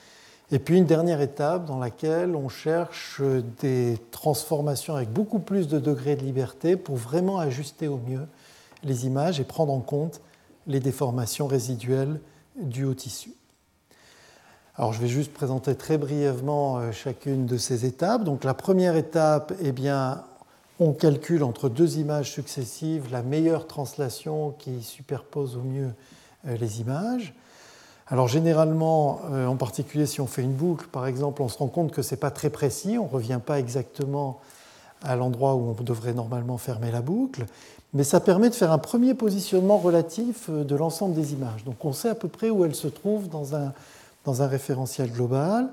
[0.52, 3.22] Et puis une dernière étape dans laquelle on cherche
[3.62, 8.26] des transformations avec beaucoup plus de degrés de liberté pour vraiment ajuster au mieux
[8.84, 10.20] les images et prendre en compte
[10.66, 12.20] les déformations résiduelles
[12.56, 13.34] dues au tissu.
[14.78, 18.24] Alors je vais juste présenter très brièvement euh, chacune de ces étapes.
[18.24, 20.24] Donc la première étape, eh bien,
[20.80, 25.92] on calcule entre deux images successives la meilleure translation qui superpose au mieux
[26.48, 27.34] euh, les images.
[28.08, 31.68] Alors généralement, euh, en particulier si on fait une boucle, par exemple, on se rend
[31.68, 34.40] compte que ce n'est pas très précis, on ne revient pas exactement
[35.04, 37.46] à l'endroit où on devrait normalement fermer la boucle,
[37.94, 41.66] mais ça permet de faire un premier positionnement relatif euh, de l'ensemble des images.
[41.66, 43.74] Donc on sait à peu près où elles se trouvent dans un,
[44.24, 45.70] dans un référentiel global.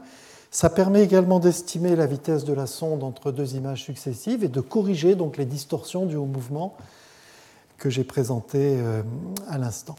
[0.51, 4.61] Ça permet également d'estimer la vitesse de la sonde entre deux images successives et de
[4.61, 6.77] corriger donc les distorsions dues au mouvement
[7.79, 9.03] que j'ai présenté euh,
[9.49, 9.97] à l'instant.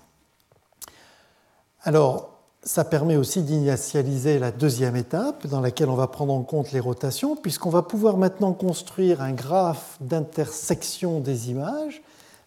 [1.83, 6.71] Alors, ça permet aussi d'initialiser la deuxième étape dans laquelle on va prendre en compte
[6.71, 12.01] les rotations, puisqu'on va pouvoir maintenant construire un graphe d'intersection des images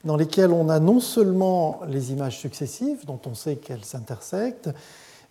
[0.05, 4.71] dans lesquelles on a non seulement les images successives, dont on sait qu'elles s'intersectent,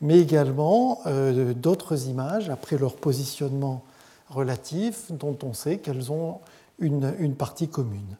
[0.02, 3.84] mais également euh, d'autres images après leur positionnement
[4.30, 6.40] relatif dont on sait qu'elles ont
[6.80, 8.16] une, partie commune.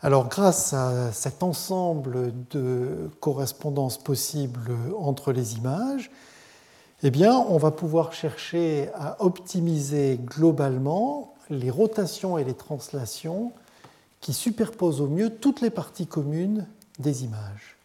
[0.00, 6.10] Alors grâce à cet ensemble de correspondances possibles entre les images,
[7.02, 13.52] eh bien, on va pouvoir chercher à optimiser globalement les rotations et les translations
[14.20, 16.66] qui superposent au mieux toutes les parties communes
[16.98, 17.76] des images.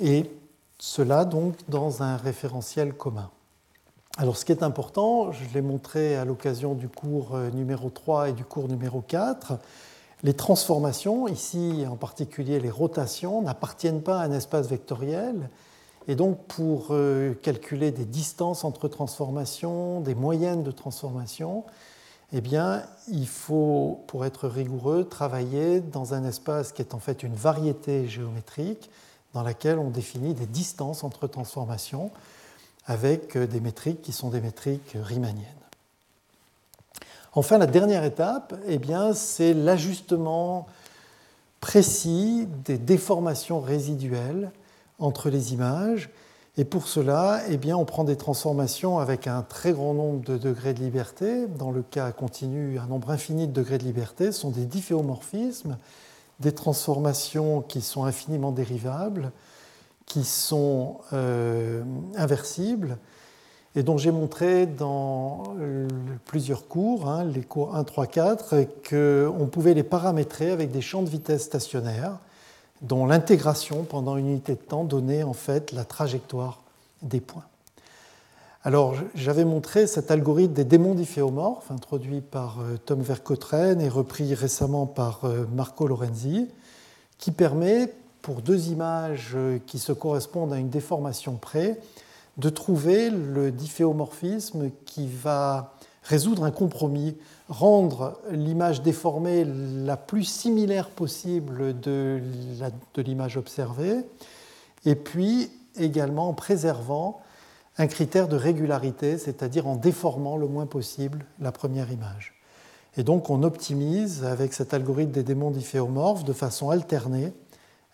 [0.00, 0.30] Et
[0.86, 3.28] cela donc dans un référentiel commun.
[4.18, 8.28] Alors ce qui est important, je l'ai montré à l'occasion du cours euh, numéro 3
[8.28, 9.58] et du cours numéro 4,
[10.22, 15.50] les transformations, ici en particulier les rotations, n'appartiennent pas à un espace vectoriel.
[16.06, 21.64] Et donc pour euh, calculer des distances entre transformations, des moyennes de transformation,
[22.32, 27.24] eh bien, il faut, pour être rigoureux, travailler dans un espace qui est en fait
[27.24, 28.88] une variété géométrique,
[29.36, 32.10] dans laquelle on définit des distances entre transformations,
[32.86, 35.44] avec des métriques qui sont des métriques riemanniennes.
[37.34, 38.80] Enfin, la dernière étape, eh
[39.12, 40.66] c'est l'ajustement
[41.60, 44.52] précis des déformations résiduelles
[44.98, 46.08] entre les images.
[46.56, 50.38] Et pour cela, eh bien, on prend des transformations avec un très grand nombre de
[50.38, 51.46] degrés de liberté.
[51.46, 55.76] Dans le cas continu, un nombre infini de degrés de liberté sont des difféomorphismes,
[56.40, 59.32] des transformations qui sont infiniment dérivables,
[60.04, 61.82] qui sont euh,
[62.16, 62.98] inversibles,
[63.74, 65.54] et dont j'ai montré dans
[66.24, 68.54] plusieurs cours, hein, les cours 1, 3, 4,
[68.88, 72.18] qu'on pouvait les paramétrer avec des champs de vitesse stationnaires
[72.82, 76.62] dont l'intégration pendant une unité de temps donnait en fait la trajectoire
[77.02, 77.44] des points.
[78.66, 84.34] Alors, j'avais montré cet algorithme des démons difféomorphes, introduit par euh, Tom Vercottren et repris
[84.34, 86.48] récemment par euh, Marco Lorenzi,
[87.16, 91.78] qui permet, pour deux images euh, qui se correspondent à une déformation près,
[92.38, 97.16] de trouver le difféomorphisme qui va résoudre un compromis,
[97.48, 102.20] rendre l'image déformée la plus similaire possible de
[102.96, 103.98] l'image observée,
[104.84, 107.20] et puis également en préservant
[107.78, 112.34] un critère de régularité, c'est-à-dire en déformant le moins possible la première image.
[112.96, 117.32] Et donc on optimise avec cet algorithme des démons difféomorphes de façon alternée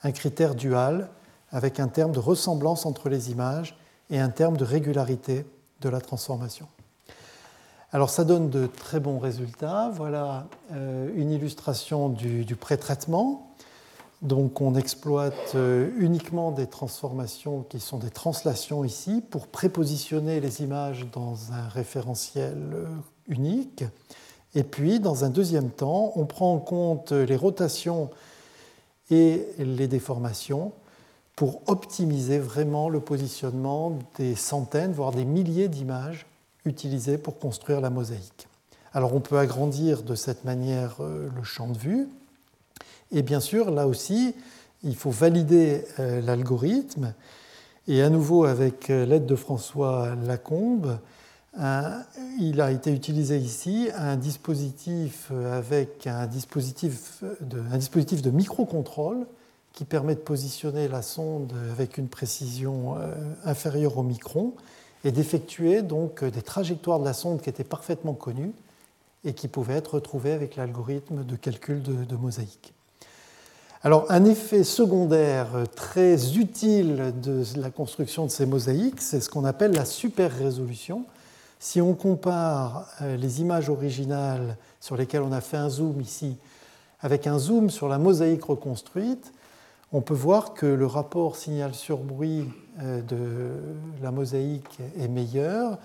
[0.05, 1.11] un critère dual
[1.51, 3.77] avec un terme de ressemblance entre les images
[4.11, 5.45] et un terme de régularité
[5.81, 6.67] de la transformation.
[7.93, 9.91] Alors ça donne de très bons résultats.
[9.95, 13.53] Voilà euh, une illustration du, pré-traitement.
[14.23, 20.63] Donc on exploite euh, uniquement des transformations qui sont des translations ici pour prépositionner les
[20.63, 22.87] images dans un référentiel euh,
[23.27, 23.85] unique.
[24.55, 28.11] Et puis, dans un deuxième temps, on prend en compte les rotations
[29.11, 30.73] et les déformations
[31.37, 36.27] pour optimiser vraiment le positionnement des centaines, voire des milliers d'images
[36.65, 38.47] utilisé pour construire la mosaïque.
[38.93, 42.09] Alors on peut agrandir de cette manière euh, le champ de vue.
[43.13, 44.35] Et bien sûr, là aussi,
[44.83, 47.15] il faut valider euh, l'algorithme.
[47.89, 50.99] Et à nouveau, avec euh, l'aide de François Lacombe,
[52.41, 59.27] il a été utilisé ici un dispositif avec un dispositif de, un dispositif de microcontrôle
[59.75, 62.97] qui permet de positionner la sonde avec une précision
[63.45, 64.55] inférieure au micron
[65.05, 68.53] et d'effectuer donc des trajectoires de la sonde qui étaient parfaitement connues
[69.25, 72.73] et qui pouvaient être retrouvées avec l'algorithme de calcul de, mosaïque.
[73.85, 79.45] Alors un effet secondaire très utile de la construction de ces mosaïques, c'est ce qu'on
[79.45, 81.05] appelle la super résolution.
[81.59, 86.37] Si on compare euh, les images originales sur lesquelles on a fait un zoom ici
[87.01, 89.33] avec un zoom sur la mosaïque reconstruite,
[89.93, 92.49] on peut voir que le rapport signal sur bruit
[92.81, 93.51] euh, de
[94.01, 95.77] la mosaïque est meilleur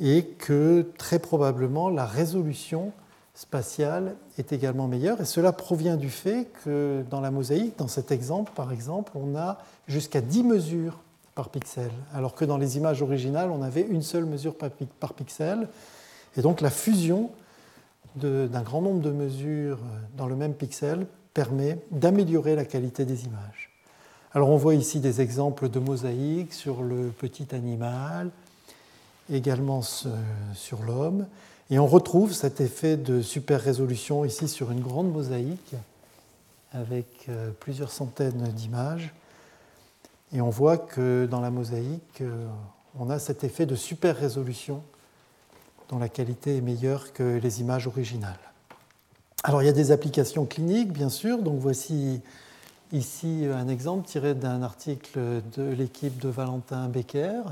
[0.00, 2.92] et que très probablement la résolution
[3.34, 5.20] spatiale est également meilleure.
[5.20, 9.36] Et cela provient du fait que dans la mosaïque, dans cet exemple par exemple, on
[9.36, 10.98] a jusqu'à 10 mesures
[11.34, 14.54] par pixel, alors que dans les images originales, on avait une seule mesure
[15.00, 15.68] par pixel.
[16.36, 17.30] Et donc la fusion
[18.14, 19.80] d'un grand nombre de mesures
[20.16, 23.72] dans le même pixel permet d'améliorer la qualité des images.
[24.32, 28.30] Alors on voit ici des exemples de mosaïques sur le petit animal,
[29.32, 31.26] également sur l'homme,
[31.70, 35.74] et on retrouve cet effet de super résolution ici sur une grande mosaïque
[36.72, 39.14] avec euh, plusieurs centaines d'images.
[40.32, 42.46] Et on voit que dans la mosaïque, euh,
[42.98, 44.82] on a cet effet de super résolution
[45.88, 48.38] dont la qualité est meilleure que les images originales.
[49.42, 51.42] Alors il y a des applications cliniques, bien sûr.
[51.42, 52.20] Donc voici
[52.92, 57.42] ici un exemple tiré d'un article de l'équipe de Valentin Becker,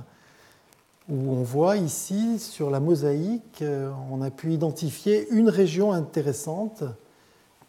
[1.13, 3.63] où on voit ici sur la mosaïque,
[4.11, 6.85] on a pu identifier une région intéressante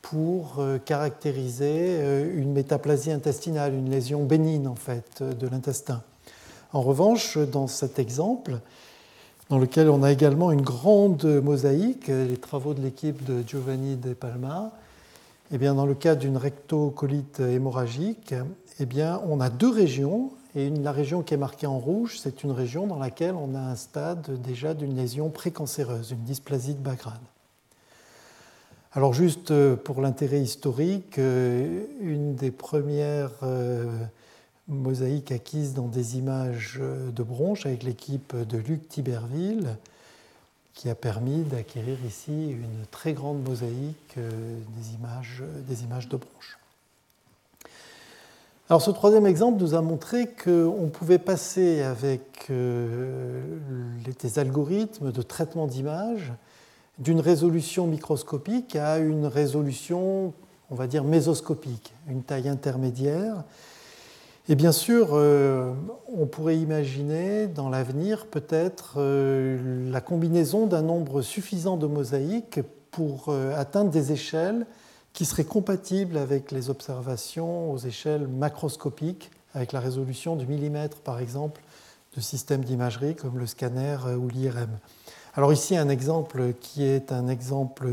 [0.01, 6.03] pour euh, caractériser euh, une métaplasie intestinale, une lésion bénigne en fait de l'intestin.
[6.73, 8.60] En revanche, dans cet exemple,
[9.49, 14.13] dans lequel on a également une grande mosaïque, les travaux de l'équipe de Giovanni De
[14.13, 14.71] Palma.
[15.51, 18.34] Eh bien, dans le cas d'une rectocolite hémorragique,
[18.79, 22.43] eh bien, on a deux régions, et la région qui est marquée en rouge, c'est
[22.43, 26.79] une région dans laquelle on a un stade déjà d'une lésion précancéreuse, une dysplasie de
[26.79, 27.19] bas grade.
[28.95, 33.91] Alors juste pour l'intérêt historique, euh, une des premières euh,
[34.67, 39.78] mosaïque acquise dans des images de bronche avec l'équipe de Luc Tiberville,
[40.75, 44.30] qui a permis d'acquérir ici une très grande mosaïque euh,
[44.78, 46.57] des images, des images de bronche.
[48.70, 55.68] Alors ce troisième exemple nous a montré qu'on pouvait passer avec des algorithmes de traitement
[55.68, 56.34] d'image
[56.99, 60.34] d'une résolution microscopique à une résolution,
[60.70, 63.43] on va dire, mésoscopique, une taille intermédiaire.
[64.49, 65.72] Et bien sûr, euh,
[66.14, 72.59] on pourrait imaginer dans l'avenir peut-être euh, la combinaison d'un nombre suffisant de mosaïques
[72.91, 74.66] pour euh, atteindre des échelles
[75.14, 81.20] qui seraient compatibles avec les observations aux échelles macroscopiques, avec la résolution du millimètre par
[81.20, 81.61] exemple
[82.16, 84.80] de systèmes d'imagerie comme le scanner ou l'IRM.
[85.36, 87.88] Alors ici, un exemple qui est un exemple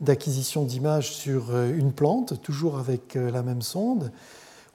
[0.00, 4.10] d'acquisition d'images sur euh, une plante, toujours avec euh, la même sonde,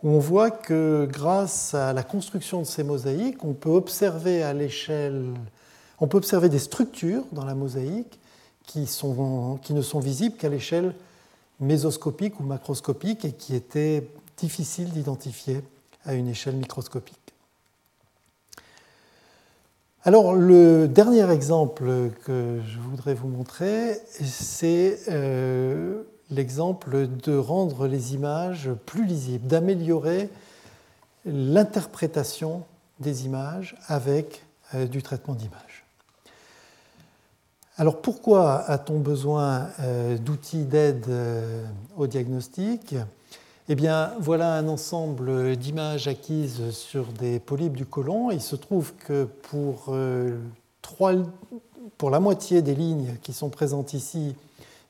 [0.03, 4.53] où on voit que grâce à la construction de ces mosaïques, on peut observer à
[4.53, 5.25] l'échelle,
[5.99, 8.19] on peut observer des structures dans la mosaïque
[8.65, 10.93] qui, sont, qui ne sont visibles qu'à l'échelle
[11.59, 14.07] mésoscopique ou macroscopique et qui étaient
[14.37, 15.61] difficiles d'identifier
[16.05, 17.17] à une échelle microscopique.
[20.03, 28.13] Alors le dernier exemple que je voudrais vous montrer, c'est euh, l'exemple de rendre les
[28.13, 30.29] images plus lisibles, d'améliorer
[31.25, 32.63] l'interprétation
[32.99, 35.68] des images avec euh, du traitement d'image.
[37.79, 41.05] Alors pourquoi a-t-on besoin euh, d'outils d'aide
[41.95, 42.93] au diagnostic?
[43.69, 48.31] Eh bien, voilà un ensemble d'images acquises sur des polypes du côlon.
[48.31, 50.37] Il se trouve que pour, euh,
[51.97, 54.35] pour la moitié des lignes qui sont présentes ici,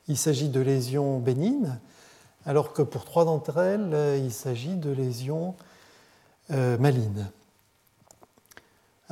[0.08, 1.78] il s'agit de lésions bénignes,
[2.44, 5.54] alors que pour trois d'entre elles, il s'agit de lésions
[6.50, 7.26] euh, malignes.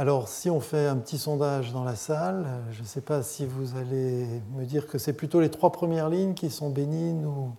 [0.01, 3.45] Alors, si on fait un petit sondage dans la salle, je ne sais pas si
[3.45, 7.51] vous allez me dire que c'est plutôt les trois premières lignes qui sont bénignes ou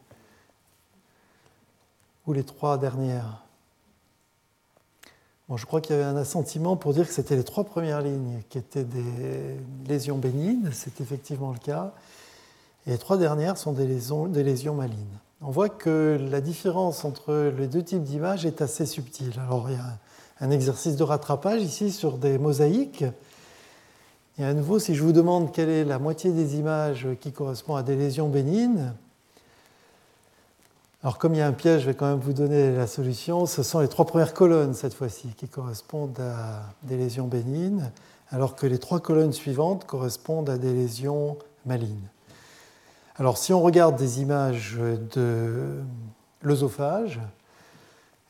[2.28, 3.44] ou les trois dernières
[5.50, 8.02] bon, Je crois qu'il y avait un assentiment pour dire que c'était les trois premières
[8.02, 11.92] lignes qui étaient des lésions bénignes, c'est effectivement le cas,
[12.88, 15.18] et les trois dernières sont des lésions, des malignes.
[15.42, 19.34] On voit que la différence entre les deux types d'images est assez subtile.
[19.42, 19.68] Alors
[20.42, 23.06] un exercice de rattrapage ici sur des mosaïques.
[24.38, 27.76] Et à nouveau, si je vous demande quelle est la moitié des images qui correspond
[27.76, 28.94] à des lésions bénignes,
[31.02, 33.46] alors comme il y a un piège, je vais quand même vous donner la solution.
[33.46, 37.90] Ce sont les trois premières colonnes cette fois-ci qui correspondent à des lésions bénignes,
[38.30, 42.10] alors que les trois colonnes suivantes correspondent à des lésions malignes.
[43.16, 44.78] Alors si on regarde des images
[45.16, 45.80] de
[46.42, 47.20] l'œsophage,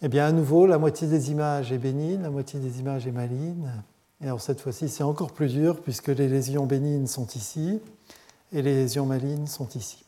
[0.02, 3.12] eh bien à nouveau, la moitié des images est bénigne, la moitié des images est
[3.12, 3.70] maligne.
[4.22, 7.80] Et alors cette fois-ci, c'est encore plus dur puisque les lésions bénignes sont ici
[8.54, 10.04] et les lésions malignes sont ici.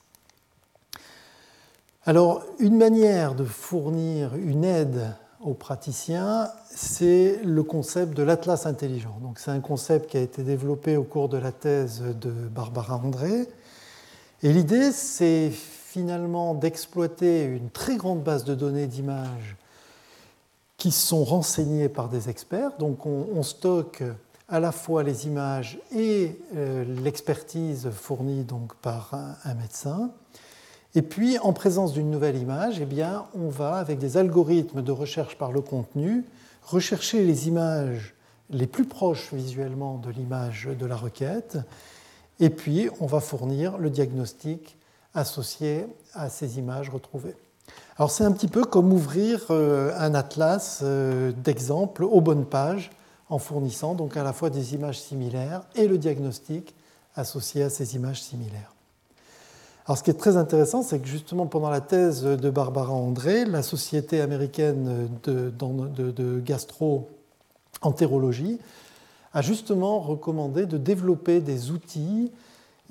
[2.05, 9.15] Alors, une manière de fournir une aide aux praticiens, c'est le concept de l'atlas intelligent.
[9.21, 12.95] Donc, c'est un concept qui a été développé au cours de la thèse de Barbara
[12.97, 13.47] André.
[14.41, 19.57] Et l'idée, c'est finalement d'exploiter une très grande base de données d'images
[20.81, 22.71] qui sont renseignées par des experts.
[22.79, 24.01] Donc, on, stocke
[24.49, 30.09] à la fois les images et euh, l'expertise fournie donc par un médecin.
[30.95, 34.91] Et puis, en présence d'une nouvelle image, eh bien, on va, avec des algorithmes de
[34.91, 36.25] recherche par le contenu,
[36.63, 38.15] rechercher les images
[38.49, 41.59] les plus proches visuellement de l'image de la requête,
[42.39, 44.79] et puis on va fournir le diagnostic
[45.13, 47.35] associé à ces images retrouvées.
[48.01, 52.89] Alors c'est un petit peu comme ouvrir euh, un atlas euh, d'exemples aux bonnes pages
[53.29, 56.73] en fournissant donc à la fois des images similaires et le diagnostic
[57.15, 58.73] associé à ces images similaires.
[59.85, 63.45] Alors, ce qui est très intéressant, c'est que justement pendant la thèse de Barbara André,
[63.45, 68.57] la Société américaine de, de, gastro-entérologie
[69.31, 72.31] a justement recommandé de développer des outils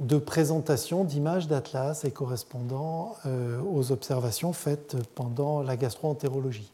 [0.01, 6.71] de présentation d'images d'atlas et correspondant euh, aux observations faites pendant la gastro-entérologie.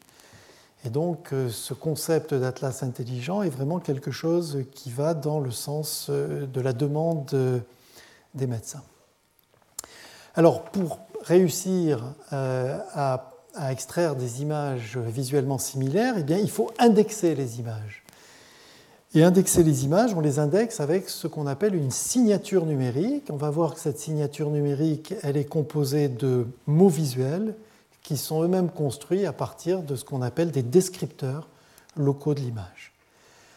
[0.85, 5.51] Et donc, euh, ce concept d'atlas intelligent est vraiment quelque chose qui va dans le
[5.51, 7.61] sens euh, de la demande
[8.33, 8.83] des médecins.
[10.35, 13.33] Alors, pour réussir à,
[13.69, 18.03] extraire des images visuellement similaires, eh bien, il faut indexer les images.
[19.13, 23.29] Et indexer les images, on les indexe avec ce qu'on appelle une signature numérique.
[23.31, 27.55] On va voir que cette signature numérique, elle est composée de mots visuels
[28.03, 31.47] qui sont eux-mêmes construits à partir de ce qu'on appelle des descripteurs
[31.95, 32.93] locaux de l'image.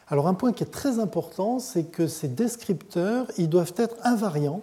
[0.09, 4.63] Alors un point qui est très important, c'est que ces descripteurs, ils doivent être invariants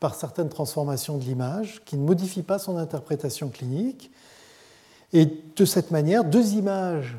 [0.00, 4.10] par certaines transformations de l'image qui ne modifient pas son interprétation clinique.
[5.12, 7.16] Et de cette manière, deux images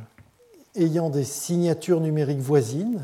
[0.76, 3.02] ayant des signatures numériques voisines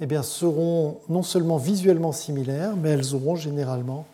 [0.00, 4.04] eh bien, seront non seulement visuellement similaires, mais elles auront généralement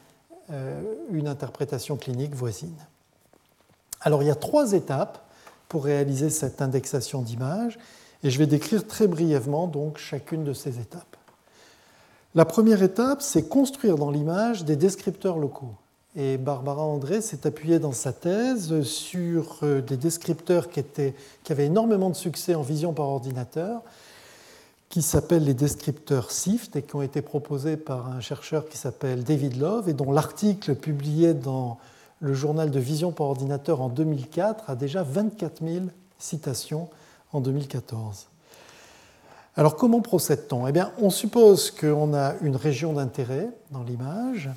[0.50, 0.80] euh,
[1.10, 2.76] une interprétation clinique voisine.
[4.02, 5.24] Alors il y a trois étapes
[5.68, 7.78] pour réaliser cette indexation d'images,
[8.22, 11.16] et je vais décrire très brièvement donc chacune de ces étapes.
[12.34, 15.74] La première étape, c'est construire dans l'image des descripteurs locaux.
[16.20, 20.82] Et Barbara André s'est appuyée dans sa thèse sur euh, des descripteurs qui,
[21.48, 23.82] avaient énormément de succès en vision par ordinateur,
[24.88, 29.22] qui s'appellent les descripteurs SIFT et qui ont été proposés par un chercheur qui s'appelle
[29.22, 31.78] David Love et dont l'article publié dans
[32.18, 35.84] le journal de vision par ordinateur en 2004 a déjà 24 000
[36.18, 36.88] citations
[37.32, 38.26] en 2014.
[39.54, 40.66] Alors comment procède-t-on?
[40.66, 44.50] Eh bien, on suppose qu'on a une région d'intérêt dans l'image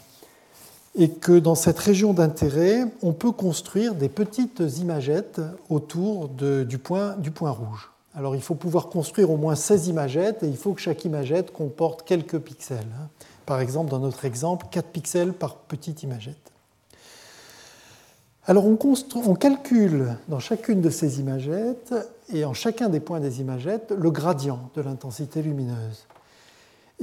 [0.96, 7.16] et que dans cette région d'intérêt, on peut construire des petites imagettes autour du, point,
[7.42, 7.92] rouge.
[8.14, 11.54] Alors il faut pouvoir construire au moins 16 imagettes et il faut que chaque imagette
[11.54, 12.80] comporte quelques pixels.
[13.00, 13.08] Hein.
[13.46, 16.36] Par exemple, dans notre exemple, 4 pixels par petite imagette.
[18.48, 18.78] Alors on,
[19.26, 21.94] on, calcule dans chacune de ces imagettes
[22.34, 26.06] et en chacun des points des imagettes le gradient de l'intensité lumineuse.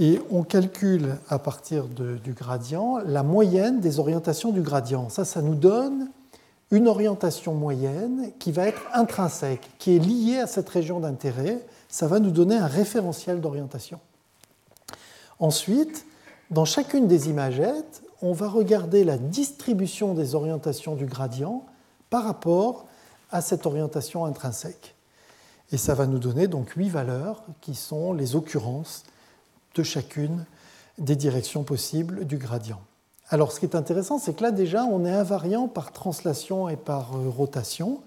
[0.01, 5.09] Et on calcule à partir du gradient la moyenne des orientations du gradient.
[5.09, 6.09] Ça, ça nous donne
[6.71, 11.67] une orientation moyenne qui va être intrinsèque, qui est liée à cette région d'intérêt.
[11.89, 13.99] Ça va nous donner un référentiel d'orientation.
[15.41, 16.07] Ensuite,
[16.53, 21.65] dans chacune des imagettes, on va regarder la distribution des orientations du gradient
[22.09, 22.87] par rapport
[23.33, 24.95] à cette orientation intrinsèque.
[25.73, 29.03] Et ça va nous donner donc huit valeurs qui sont les occurrences
[29.75, 30.45] de chacune
[30.99, 32.81] des directions possibles du gradient.
[33.31, 36.77] Alors ce qui est intéressant, c'est que là déjà, on est invariant par translation et
[36.77, 38.01] par euh, rotation.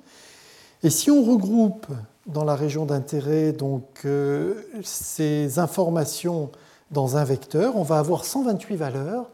[0.84, 1.88] Et si on regroupe
[2.26, 6.50] dans la région d'intérêt donc euh, ces informations
[6.90, 9.28] dans un vecteur, on va avoir 128 valeurs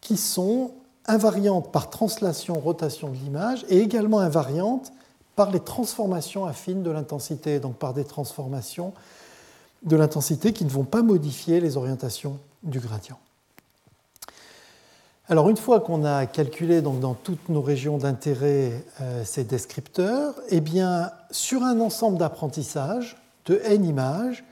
[0.00, 0.72] qui sont
[1.06, 4.92] invariantes par translation, rotation de l'image et également invariantes
[5.36, 8.92] par les transformations affines de l'intensité, donc par des transformations
[9.84, 13.18] de l'intensité qui ne vont pas modifier les orientations du gradient.
[15.28, 20.34] Alors une fois qu'on a calculé donc, dans toutes nos régions d'intérêt euh, ces descripteurs,
[20.50, 23.16] eh bien, sur un ensemble d'apprentissage
[23.46, 24.44] de n images,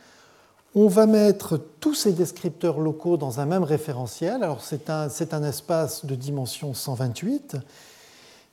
[0.75, 4.43] on va mettre tous ces descripteurs locaux dans un même référentiel.
[4.43, 7.59] Alors c'est un, un, espace de dimension 128.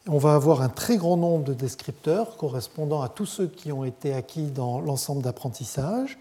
[0.10, 3.86] On va avoir un très grand nombre de descripteurs correspondant à tous ceux qui ont
[3.86, 6.18] été acquis dans l'ensemble d'apprentissage.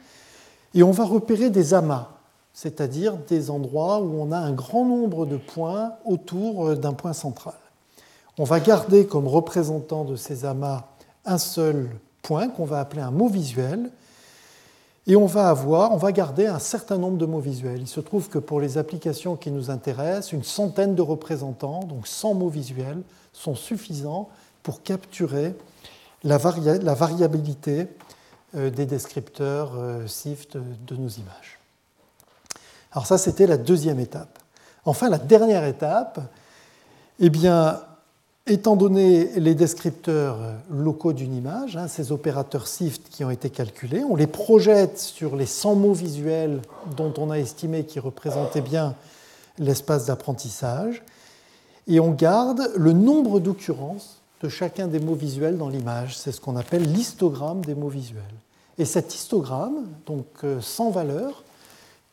[0.74, 2.08] Et on va repérer des amas,
[2.52, 7.12] c'est-à-dire des endroits où on a un grand nombre de points autour euh, d'un point
[7.12, 7.54] central.
[8.38, 10.84] On va garder comme représentant de ces amas
[11.24, 11.90] un seul
[12.22, 13.90] point qu'on va appeler un mot visuel.
[15.06, 17.80] Et on va avoir, on va garder un certain nombre de mots visuels.
[17.80, 22.06] Il se trouve que pour les applications qui nous intéressent, une centaine de représentants, donc
[22.06, 23.00] 100 mots visuels,
[23.32, 24.28] sont suffisants
[24.62, 25.54] pour capturer
[26.24, 27.88] la, variabilité
[28.54, 31.58] des descripteurs euh, SIFT de nos images.
[32.92, 34.38] Alors ça, c'était la deuxième étape.
[34.84, 36.20] Enfin, la dernière étape,
[37.20, 37.80] eh bien,
[38.46, 40.38] étant donné les descripteurs
[40.70, 45.36] locaux d'une image, hein, ces opérateurs SIFT qui ont été calculés, on les projette sur
[45.36, 46.62] les 100 mots visuels
[46.96, 48.94] dont on a estimé qu'ils représentaient bien
[49.58, 51.02] l'espace d'apprentissage,
[51.86, 56.16] et on garde le nombre d'occurrences de chacun des mots visuels dans l'image.
[56.16, 58.22] C'est ce qu'on appelle l'histogramme des mots visuels.
[58.78, 60.26] Et cet histogramme, donc
[60.60, 61.42] 100 euh, valeurs,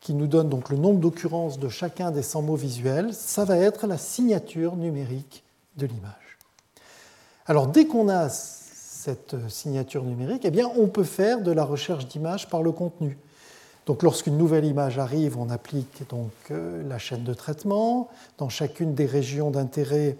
[0.00, 3.56] qui nous donne donc le nombre d'occurrences de chacun des 100 mots visuels, ça va
[3.56, 5.42] être la signature numérique
[5.76, 6.38] de l'image.
[7.46, 12.06] Alors dès qu'on a cette signature numérique, eh bien, on peut faire de la recherche
[12.06, 13.16] d'images par le contenu.
[13.86, 18.08] Donc lorsqu'une nouvelle image arrive, on applique donc euh, la chaîne de traitement.
[18.36, 20.16] Dans chacune des régions d'intérêt,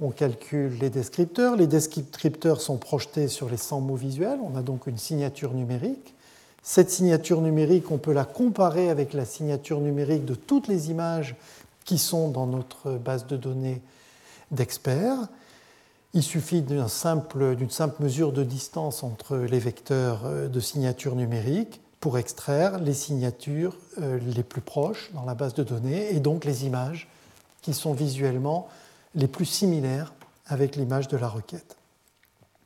[0.00, 1.56] on calcule les descripteurs.
[1.56, 4.38] Les descripteurs sont projetés sur les 100 mots visuels.
[4.42, 6.14] On a donc une signature numérique.
[6.62, 11.36] Cette signature numérique, on peut la comparer avec la signature numérique de toutes les images
[11.84, 13.80] qui sont dans notre base de données
[14.50, 15.28] d'experts.
[16.14, 21.80] Il suffit d'une simple, simple, mesure de distance entre les vecteurs euh, de signature numérique
[22.00, 26.44] pour extraire les signatures euh, les plus proches dans la base de données et donc
[26.44, 27.08] les images
[27.62, 28.68] qui sont visuellement
[29.14, 30.12] les plus similaires
[30.46, 31.76] avec l'image de la requête.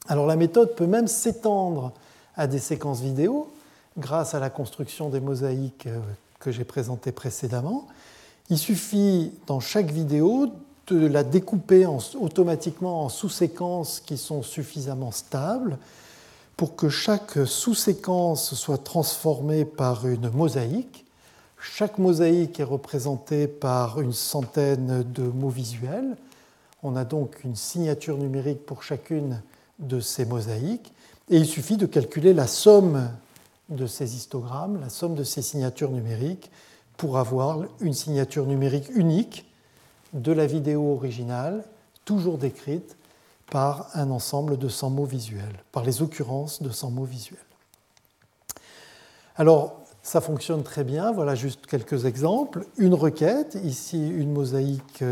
[0.09, 1.93] Alors la méthode peut même s'étendre
[2.37, 3.53] à des séquences vidéo
[3.99, 6.01] grâce à la construction des mosaïques euh,
[6.41, 7.87] que j'ai présentées précédemment.
[8.51, 10.49] Il suffit dans chaque vidéo
[10.89, 15.79] de la découper automatiquement en sous-séquences qui sont suffisamment stables
[16.57, 21.05] pour que chaque sous-séquence soit transformée par une mosaïque.
[21.61, 26.17] Chaque mosaïque est représentée par une centaine de mots visuels.
[26.83, 29.41] On a donc une signature numérique pour chacune
[29.79, 30.93] de ces mosaïques.
[31.31, 33.11] Et il suffit de calculer la somme
[33.69, 36.51] de ces histogrammes, la somme de ces signatures numériques,
[36.97, 39.51] pour avoir une signature numérique unique
[40.13, 41.65] de la vidéo originale,
[42.05, 42.97] toujours décrite
[43.51, 47.39] par un ensemble de 100 mots visuels, par les occurrences de 100 mots visuels.
[49.37, 51.13] Alors, ça fonctionne très bien.
[51.13, 52.67] Voilà juste quelques exemples.
[52.77, 55.05] Une requête, ici une mosaïque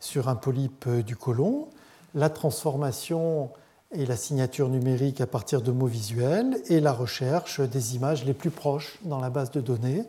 [0.00, 1.68] sur un polype du côlon.
[2.14, 3.50] La transformation
[3.92, 8.34] et la signature numérique à partir de mots visuels et la recherche des images les
[8.34, 10.04] plus proches dans la base de données.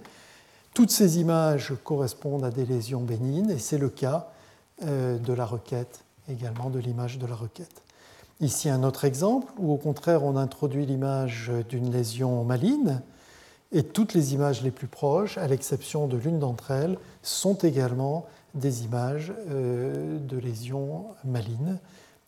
[0.74, 4.30] Toutes ces images correspondent à des lésions bénignes et c'est le cas
[4.84, 7.82] euh, de la requête également, de l'image de la requête.
[8.42, 13.00] Ici un autre exemple où au contraire on introduit l'image d'une lésion maligne
[13.72, 18.26] et toutes les images les plus proches, à l'exception de l'une d'entre elles, sont également
[18.54, 21.78] des images euh, de lésions malignes,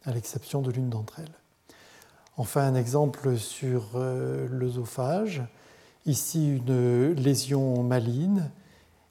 [0.05, 1.33] à l'exception de l'une d'entre elles.
[2.37, 5.43] Enfin, un exemple sur euh, l'œsophage.
[6.05, 8.49] Ici, une lésion maligne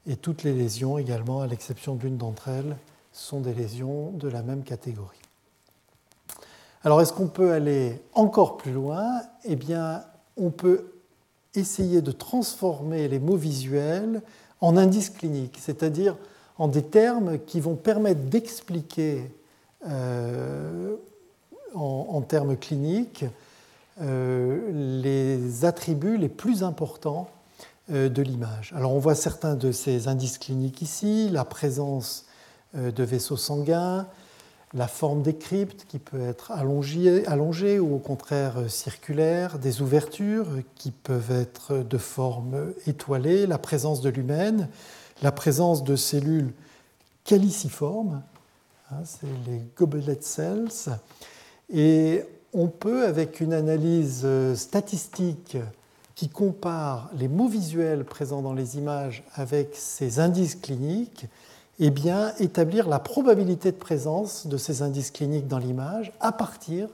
[0.06, 2.76] et toutes les lésions également, à l'exception d'une d'entre elles,
[3.12, 5.20] sont des lésions de la même catégorie.
[6.82, 9.20] Alors, est-ce qu'on peut aller encore plus loin?
[9.44, 10.02] Eh bien,
[10.36, 10.92] on peut
[11.54, 14.22] essayer de transformer les mots visuels
[14.60, 16.16] en indices cliniques, c'est-à-dire
[16.60, 19.30] en des termes qui vont permettre d'expliquer
[19.88, 20.94] euh,
[21.74, 23.24] en, termes cliniques
[24.02, 27.30] euh, les attributs les plus importants
[27.90, 28.74] euh, de l'image.
[28.76, 32.26] Alors on voit certains de ces indices cliniques ici, la présence
[32.74, 34.06] de vaisseaux sanguins,
[34.74, 40.46] la forme des cryptes qui peut être allongée, allongée, ou au contraire circulaire, des ouvertures
[40.76, 44.68] qui peuvent être de forme étoilée, la présence de l'humaine,
[45.22, 46.52] la présence de cellules
[47.24, 48.22] caliciformes,
[48.90, 50.98] hein, c'est les gobelet cells,
[51.72, 55.56] et on peut, avec une analyse euh, statistique
[56.16, 61.26] qui compare les mots visuels présents dans les images avec ces indices cliniques,
[61.78, 61.90] eh
[62.40, 66.88] établir la probabilité de présence de ces indices cliniques dans l'image à partir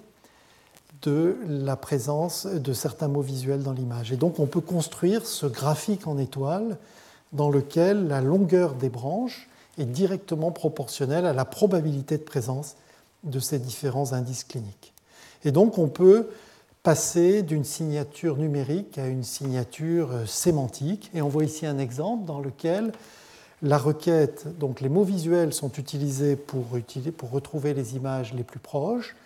[1.02, 4.12] de la présence de certains mots visuels dans l'image.
[4.12, 6.78] Et donc on peut construire ce graphique en étoile
[7.36, 12.76] dans lequel la longueur des branches est directement proportionnelle à la probabilité de présence
[13.24, 14.94] de ces différents indices cliniques.
[15.44, 16.28] Et donc on peut
[16.82, 21.10] passer d'une signature numérique à une signature euh, sémantique.
[21.14, 22.92] Et on voit ici un exemple dans lequel
[23.62, 26.64] la requête, donc les mots visuels sont utilisés pour,
[27.32, 29.16] retrouver les images les plus proches.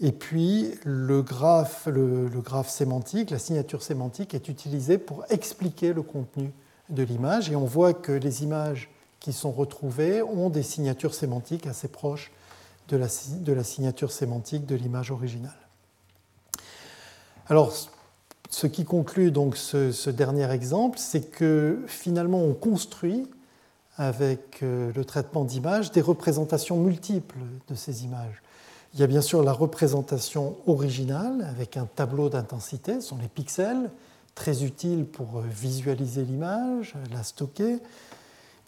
[0.00, 5.92] Et puis le graphe, le, le graphe sémantique, la signature sémantique est utilisée pour expliquer
[5.92, 6.50] le contenu
[6.88, 7.50] de l'image.
[7.50, 12.32] Et on voit que les images qui sont retrouvées ont des signatures sémantiques assez proches
[12.88, 13.06] de la,
[13.40, 15.56] de la signature sémantique de l'image originale.
[17.48, 17.72] Alors,
[18.50, 23.28] ce qui conclut donc ce, dernier exemple, c'est que finalement on construit
[23.96, 28.42] avec euh, le traitement d'image des représentations multiples de ces images.
[28.94, 33.28] Il y a bien sûr la représentation originale avec un tableau d'intensité, ce sont les
[33.28, 33.90] pixels,
[34.36, 37.78] très utiles pour euh, visualiser l'image, la stocker.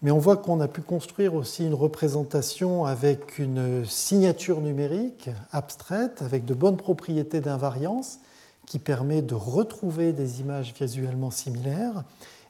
[0.01, 6.21] Mais on voit qu'on a pu construire aussi une représentation avec une signature numérique abstraite,
[6.21, 8.19] avec de bonnes propriétés d'invariance,
[8.65, 12.03] qui permet de retrouver des images visuellement similaires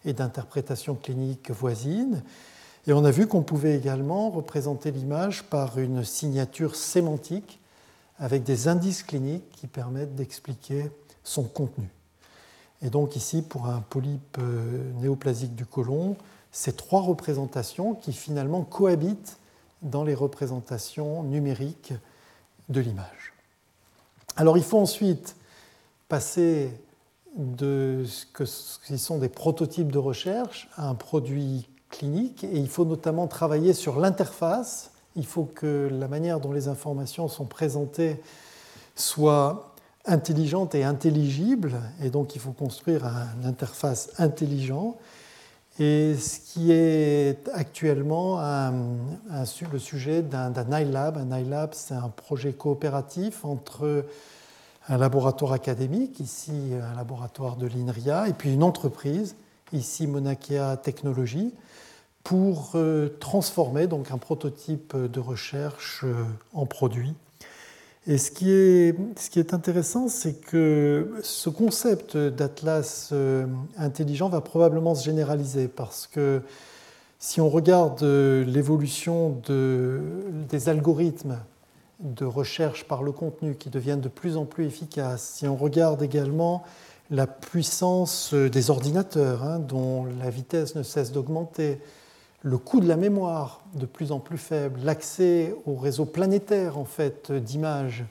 [0.05, 2.23] et d'interprétation clinique voisine.
[2.87, 7.59] Et on a vu qu'on pouvait également représenter l'image par une signature sémantique
[8.19, 10.91] avec des indices cliniques qui permettent d'expliquer
[11.23, 11.89] son contenu.
[12.81, 16.15] Et donc ici, pour un polype euh, néoplasique du côlon,
[16.51, 19.37] ces trois représentations qui finalement cohabitent
[19.81, 21.93] dans les représentations numériques
[22.69, 23.33] de l'image.
[24.35, 25.35] Alors il faut ensuite
[26.07, 26.71] passer
[27.35, 32.85] de ce qui sont des prototypes de recherche à un produit clinique et il faut
[32.85, 34.91] notamment travailler sur l'interface.
[35.15, 38.21] Il faut que la manière dont les informations sont présentées
[38.95, 39.68] soit
[40.05, 44.97] intelligente et intelligible et donc il faut construire une interface intelligente
[45.79, 51.17] et ce qui est actuellement le sujet d'un iLab.
[51.17, 54.05] Un iLab, c'est un projet coopératif entre
[54.89, 59.35] un laboratoire académique, ici un laboratoire de l'INRIA, et puis une entreprise,
[59.71, 61.53] ici Monakea Technologies,
[62.23, 62.75] pour
[63.21, 66.03] transformer donc un prototype de recherche
[66.53, 67.13] en produit.
[68.07, 73.13] Et ce qui est, intéressant, c'est que ce concept d'atlas
[73.77, 76.41] intelligent va probablement se généraliser parce que
[77.19, 80.01] si on regarde l'évolution de,
[80.49, 81.37] des algorithmes
[81.99, 86.01] de recherche par le contenu qui deviennent de plus en plus efficaces, si on regarde
[86.01, 86.63] également
[87.11, 91.79] la puissance des ordinateurs, hein, dont la vitesse ne cesse d'augmenter,
[92.41, 96.85] le coût de la mémoire de plus en plus faible, l'accès au réseau planétaire en
[96.85, 98.05] fait d'images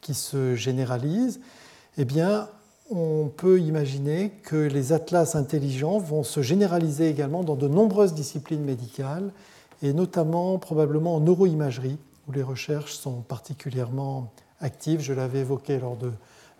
[0.00, 1.40] qui se généralise,
[1.98, 2.48] eh bien,
[2.90, 8.64] on peut imaginer que les atlas intelligents vont se généraliser également dans de nombreuses disciplines
[8.64, 9.32] médicales,
[9.82, 11.98] et notamment probablement en neuroimagerie,
[12.28, 15.00] où les recherches sont particulièrement actives.
[15.00, 16.12] Je l'avais évoqué lors de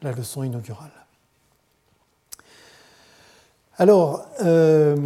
[0.03, 0.91] la leçon inaugurale.
[3.77, 4.97] Alors, euh,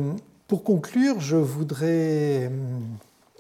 [0.49, 2.97] pour conclure, je voudrais hum,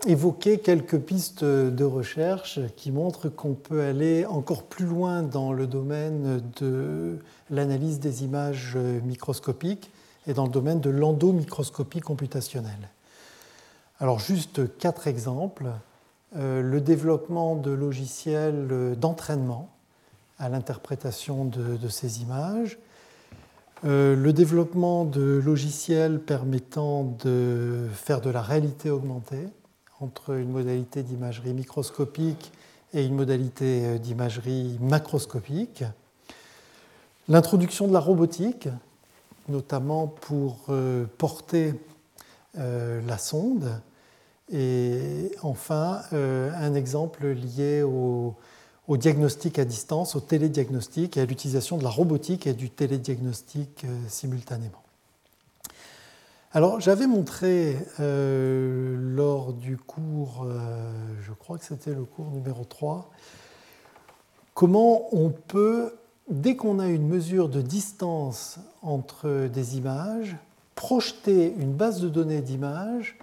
[0.07, 5.67] évoquer quelques pistes de recherche qui montrent qu'on peut aller encore plus loin dans le
[5.67, 7.19] domaine de
[7.51, 9.91] l'analyse des images microscopiques
[10.29, 12.91] et dans le domaine de l'endomicroscopie computationnelle.
[13.99, 15.67] Alors juste quatre exemples.
[16.37, 19.71] Euh, le développement de logiciels d'entraînement
[20.39, 22.79] à l'interprétation de, ces images,
[23.85, 29.47] euh, le développement de logiciels permettant de faire de la réalité augmentée
[30.01, 32.53] entre une modalité d'imagerie microscopique
[32.93, 35.85] et une modalité euh, d'imagerie macroscopique,
[37.29, 38.69] l'introduction de la robotique,
[39.49, 40.67] notamment pour
[41.17, 41.75] porter
[42.55, 43.81] la sonde,
[44.53, 48.35] et enfin un exemple lié au,
[48.89, 53.85] au diagnostic à distance, au télédiagnostic et à l'utilisation de la robotique et du télédiagnostic
[53.85, 54.83] euh, simultanément.
[56.53, 62.65] Alors j'avais montré euh, lors du cours, euh, je crois que c'était le cours numéro
[62.65, 63.11] 3,
[64.55, 65.93] comment on peut,
[66.31, 70.37] dès qu'on a une mesure de distance entre des images,
[70.75, 73.19] projeter une base de données d'images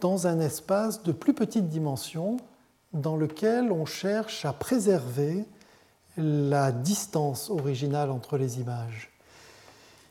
[0.00, 2.36] dans un espace de plus petite dimension
[2.96, 5.44] dans lequel on cherche à préserver
[6.16, 9.10] la distance originale entre les images.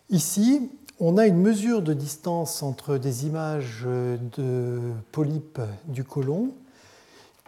[0.10, 0.70] Ici,
[1.00, 4.80] on a une mesure de distance entre des images de
[5.12, 6.54] polypes du côlon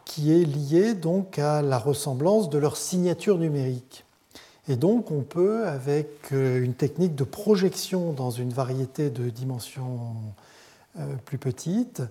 [0.05, 4.05] qui est liée donc à la ressemblance de leur signature numérique.
[4.69, 10.15] Et donc on peut, avec une technique de projection dans une variété de dimensions
[10.99, 12.01] euh, plus petites,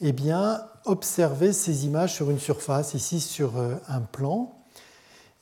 [0.00, 4.52] eh bien, observer ces images sur une surface, ici sur euh, un plan.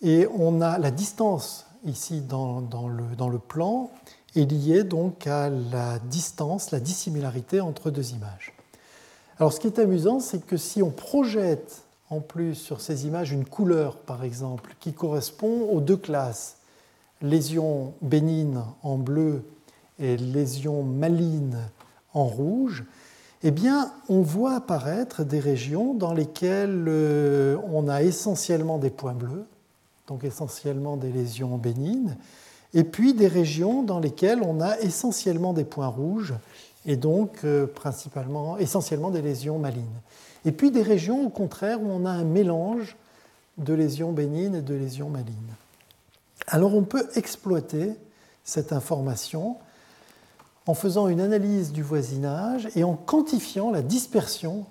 [0.03, 3.91] Et on a la distance ici dans, le, plan
[4.37, 8.55] est liée donc à la distance, la dissimilarité entre deux images.
[9.39, 13.33] Alors ce qui est amusant, c'est que si on projette en plus sur ces images
[13.33, 16.59] une couleur, par exemple, qui correspond aux deux classes,
[17.21, 19.45] lésions bénignes en bleu
[19.99, 21.59] et lésions malignes
[22.13, 22.85] en rouge,
[23.45, 29.15] eh bien, on voit apparaître des régions dans lesquelles euh, on a essentiellement des points
[29.15, 29.47] bleus,
[30.07, 32.17] donc essentiellement des lésions bénignes,
[32.75, 36.35] et puis des régions dans lesquelles on a essentiellement des points rouges,
[36.87, 37.67] et donc euh,
[38.59, 40.01] essentiellement des lésions malignes.
[40.45, 42.97] Et puis des régions, au contraire, où on a un mélange
[43.59, 45.37] de lésions bénignes et de lésions malignes.
[46.47, 47.93] Alors on peut exploiter
[48.45, 49.57] cette information
[50.67, 54.67] en faisant une analyse du voisinage et en quantifiant la dispersion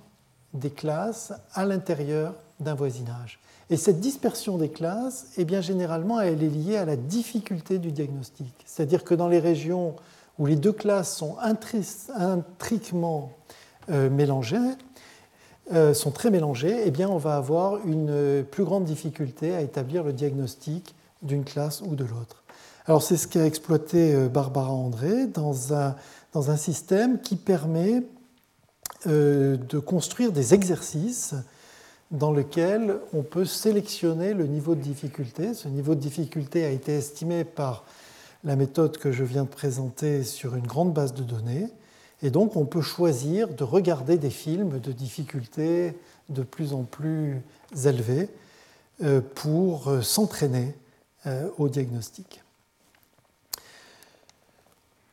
[0.53, 3.39] des classes à l'intérieur d'un voisinage.
[3.69, 7.91] Et cette dispersion des classes, eh bien, généralement, elle est liée à la difficulté du
[7.91, 8.53] diagnostic.
[8.65, 9.95] C'est-à-dire que dans les régions
[10.39, 13.31] où les deux classes sont intriquement
[13.89, 14.57] euh, mélangées,
[15.73, 20.11] euh, sont très mélangées, eh on va avoir une plus grande difficulté à établir le
[20.11, 22.40] diagnostic d'une classe ou de l'autre.
[22.91, 28.03] Alors c'est ce qu'a exploité euh, Barbara André dans un, système qui permet
[29.07, 31.33] euh, de construire des exercices
[32.11, 35.53] dans lesquels on peut sélectionner le niveau de difficulté.
[35.53, 37.85] Ce niveau de difficulté a été estimé par
[38.43, 41.69] la méthode que je viens de présenter sur une grande base de données.
[42.21, 45.93] Et donc on peut choisir de regarder des films de difficulté
[46.27, 47.41] de plus en plus
[47.85, 48.27] élevée
[49.01, 50.75] euh, pour s'entraîner
[51.57, 52.40] au diagnostic.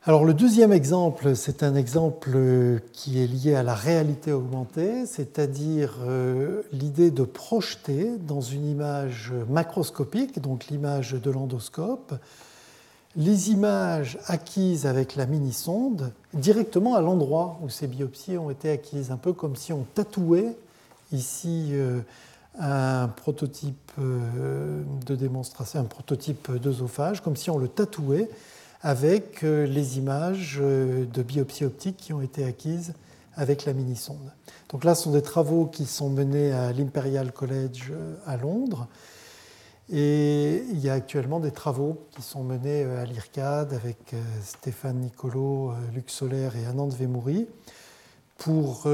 [0.05, 5.97] Alors le deuxième exemple, c'est un exemple qui est lié à la réalité augmentée, c'est-à-dire
[6.07, 12.15] euh, l'idée de projeter dans une image macroscopique, donc l'image de l'endoscope,
[13.17, 19.11] les images acquises avec la mini-sonde directement à l'endroit où ces biopsies ont été acquises,
[19.11, 20.55] un peu comme si on tatouait
[21.11, 21.99] ici euh,
[22.57, 28.29] un prototype euh, de démonstration, un prototype d'œsophage, comme si on le tatouait
[28.81, 32.93] avec euh, les images de biopsie optique qui ont été acquises
[33.35, 34.31] avec la mini-sonde.
[34.69, 37.93] Donc là, ce sont des travaux qui sont menés à l'Imperial College
[38.25, 38.87] à Londres
[39.91, 44.21] et il y a actuellement des travaux qui sont menés euh, à l'IRCAD avec euh,
[44.43, 47.47] Stéphane Nicolo, euh, Luc Solaire et Anand Vemouri
[48.37, 48.87] pour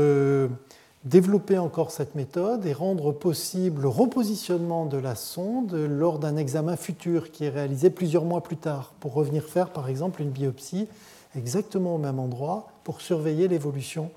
[1.06, 6.76] développer encore cette méthode et rendre possible le repositionnement de la sonde lors d'un examen
[6.76, 10.88] futur qui est réalisé plusieurs mois plus tard pour revenir faire par exemple une biopsie
[11.36, 14.10] exactement au même endroit pour surveiller l'évolution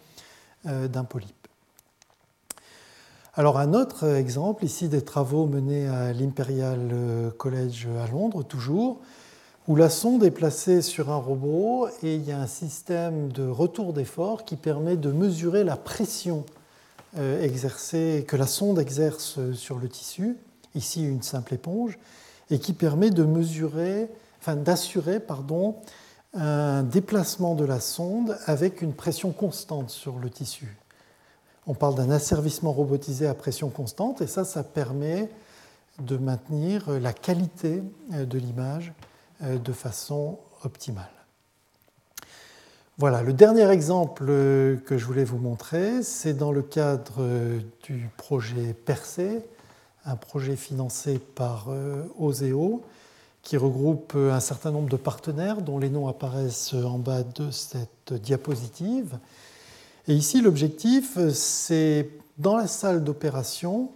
[0.64, 1.34] d'un polype.
[3.34, 6.90] Alors un autre exemple ici des travaux menés à l'Imperial
[7.36, 8.98] College à Londres toujours,
[9.68, 13.46] où la sonde est placée sur un robot et il y a un système de
[13.46, 16.57] retour d'effort qui permet de mesurer la pression euh,
[17.16, 20.36] exercée, que la sonde exerce sur le tissu,
[20.74, 21.98] ici une simple éponge,
[22.50, 24.08] et qui permet de mesurer,
[24.40, 25.76] enfin d'assurer pardon,
[26.34, 30.76] un déplacement de la sonde avec une pression constante sur le tissu.
[31.66, 35.28] On parle d'un asservissement robotisé à pression constante et ça, ça permet
[36.00, 37.82] de maintenir la qualité
[38.14, 38.92] euh, de l'image
[39.42, 41.17] euh, de façon optimale.
[43.00, 47.22] Voilà, le dernier exemple euh, que je voulais vous montrer, c'est dans le cadre
[47.84, 49.40] du projet Percé,
[50.04, 51.68] un projet financé par
[52.18, 52.82] OSEO
[53.42, 58.14] qui regroupe un certain nombre de partenaires dont les noms apparaissent en bas de cette
[58.14, 59.16] diapositive.
[60.08, 63.92] Et ici, l'objectif, c'est dans la salle d'opération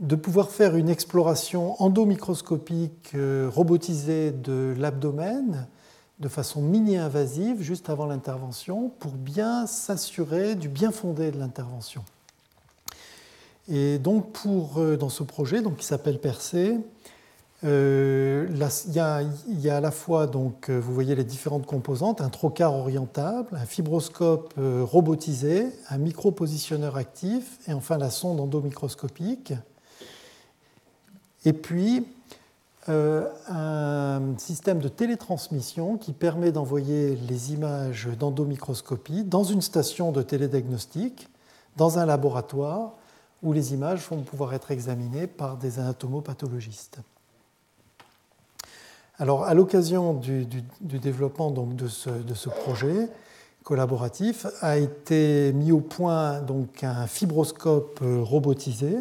[0.00, 5.66] de pouvoir faire une exploration endomicroscopique euh, robotisée de l'abdomen
[6.20, 12.04] de façon mini-invasive juste avant l'intervention pour bien s'assurer du bien fondé de l'intervention.
[13.68, 16.76] Et donc pour, euh, dans ce projet donc, qui s'appelle Percé,
[17.64, 22.28] euh, il, y a, à la fois, donc, euh, vous voyez les différentes composantes, un
[22.28, 29.52] trocar orientable, un fibroscope robotisé, un micropositionneur actif et enfin la sonde endomicroscopique.
[31.44, 32.06] Et puis
[32.88, 41.28] un système de télétransmission qui permet d'envoyer les images d'endomicroscopie dans une station de télédiagnostic,
[41.76, 42.92] dans un laboratoire
[43.42, 46.98] où les images vont pouvoir être examinées par des anatomopathologistes.
[49.20, 50.46] Alors, à l'occasion du,
[50.80, 53.08] développement donc, de, ce, projet
[53.64, 58.98] collaboratif, a été mis au point donc, un fibroscope euh, robotisé.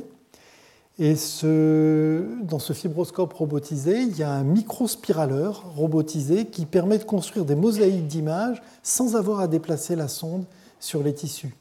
[1.00, 7.45] Et dans ce fibroscope robotisé, il y a un microspiraleur robotisé qui permet de construire
[7.45, 10.45] des mosaïques d'images sans avoir à déplacer la sonde
[10.80, 11.56] sur les tissus.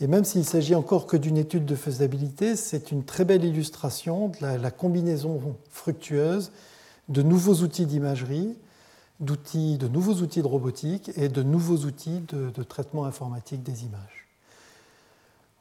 [0.00, 4.28] Et même s'il s'agit encore que d'une étude de faisabilité, c'est une très belle illustration
[4.28, 5.40] de la combinaison
[5.70, 6.52] fructueuse
[7.08, 8.56] de nouveaux outils d'imagerie,
[9.20, 14.23] de nouveaux outils de robotique et de nouveaux outils de, traitement informatique des images.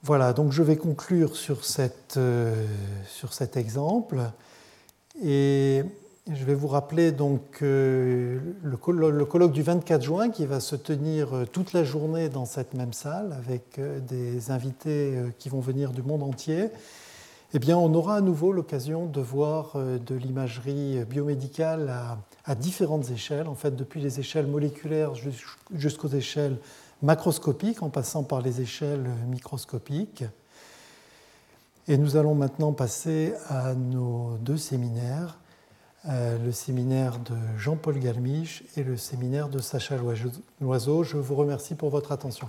[0.05, 1.61] Voilà, donc je vais conclure sur,
[2.17, 2.65] euh,
[3.31, 4.19] cet exemple.
[5.23, 5.81] Et
[6.29, 11.33] je vais vous rappeler donc euh, le, colloque du 24 juin qui va se tenir
[11.33, 16.01] euh, toute la journée dans cette même salle avec des invités qui vont venir du
[16.01, 16.67] monde entier.
[17.53, 21.93] Eh bien, on aura à nouveau l'occasion de voir de l'imagerie biomédicale
[22.45, 25.13] à, différentes échelles, en fait, depuis les échelles moléculaires
[25.71, 26.57] jusqu'aux échelles
[27.03, 30.23] macroscopiques, en passant par les échelles microscopiques.
[31.87, 35.37] Et nous allons maintenant passer à nos deux séminaires,
[36.07, 39.97] euh, le séminaire de Jean-Paul Galmiche et le séminaire de Sacha
[40.61, 41.03] Loiseau.
[41.03, 42.47] Je vous remercie pour votre attention.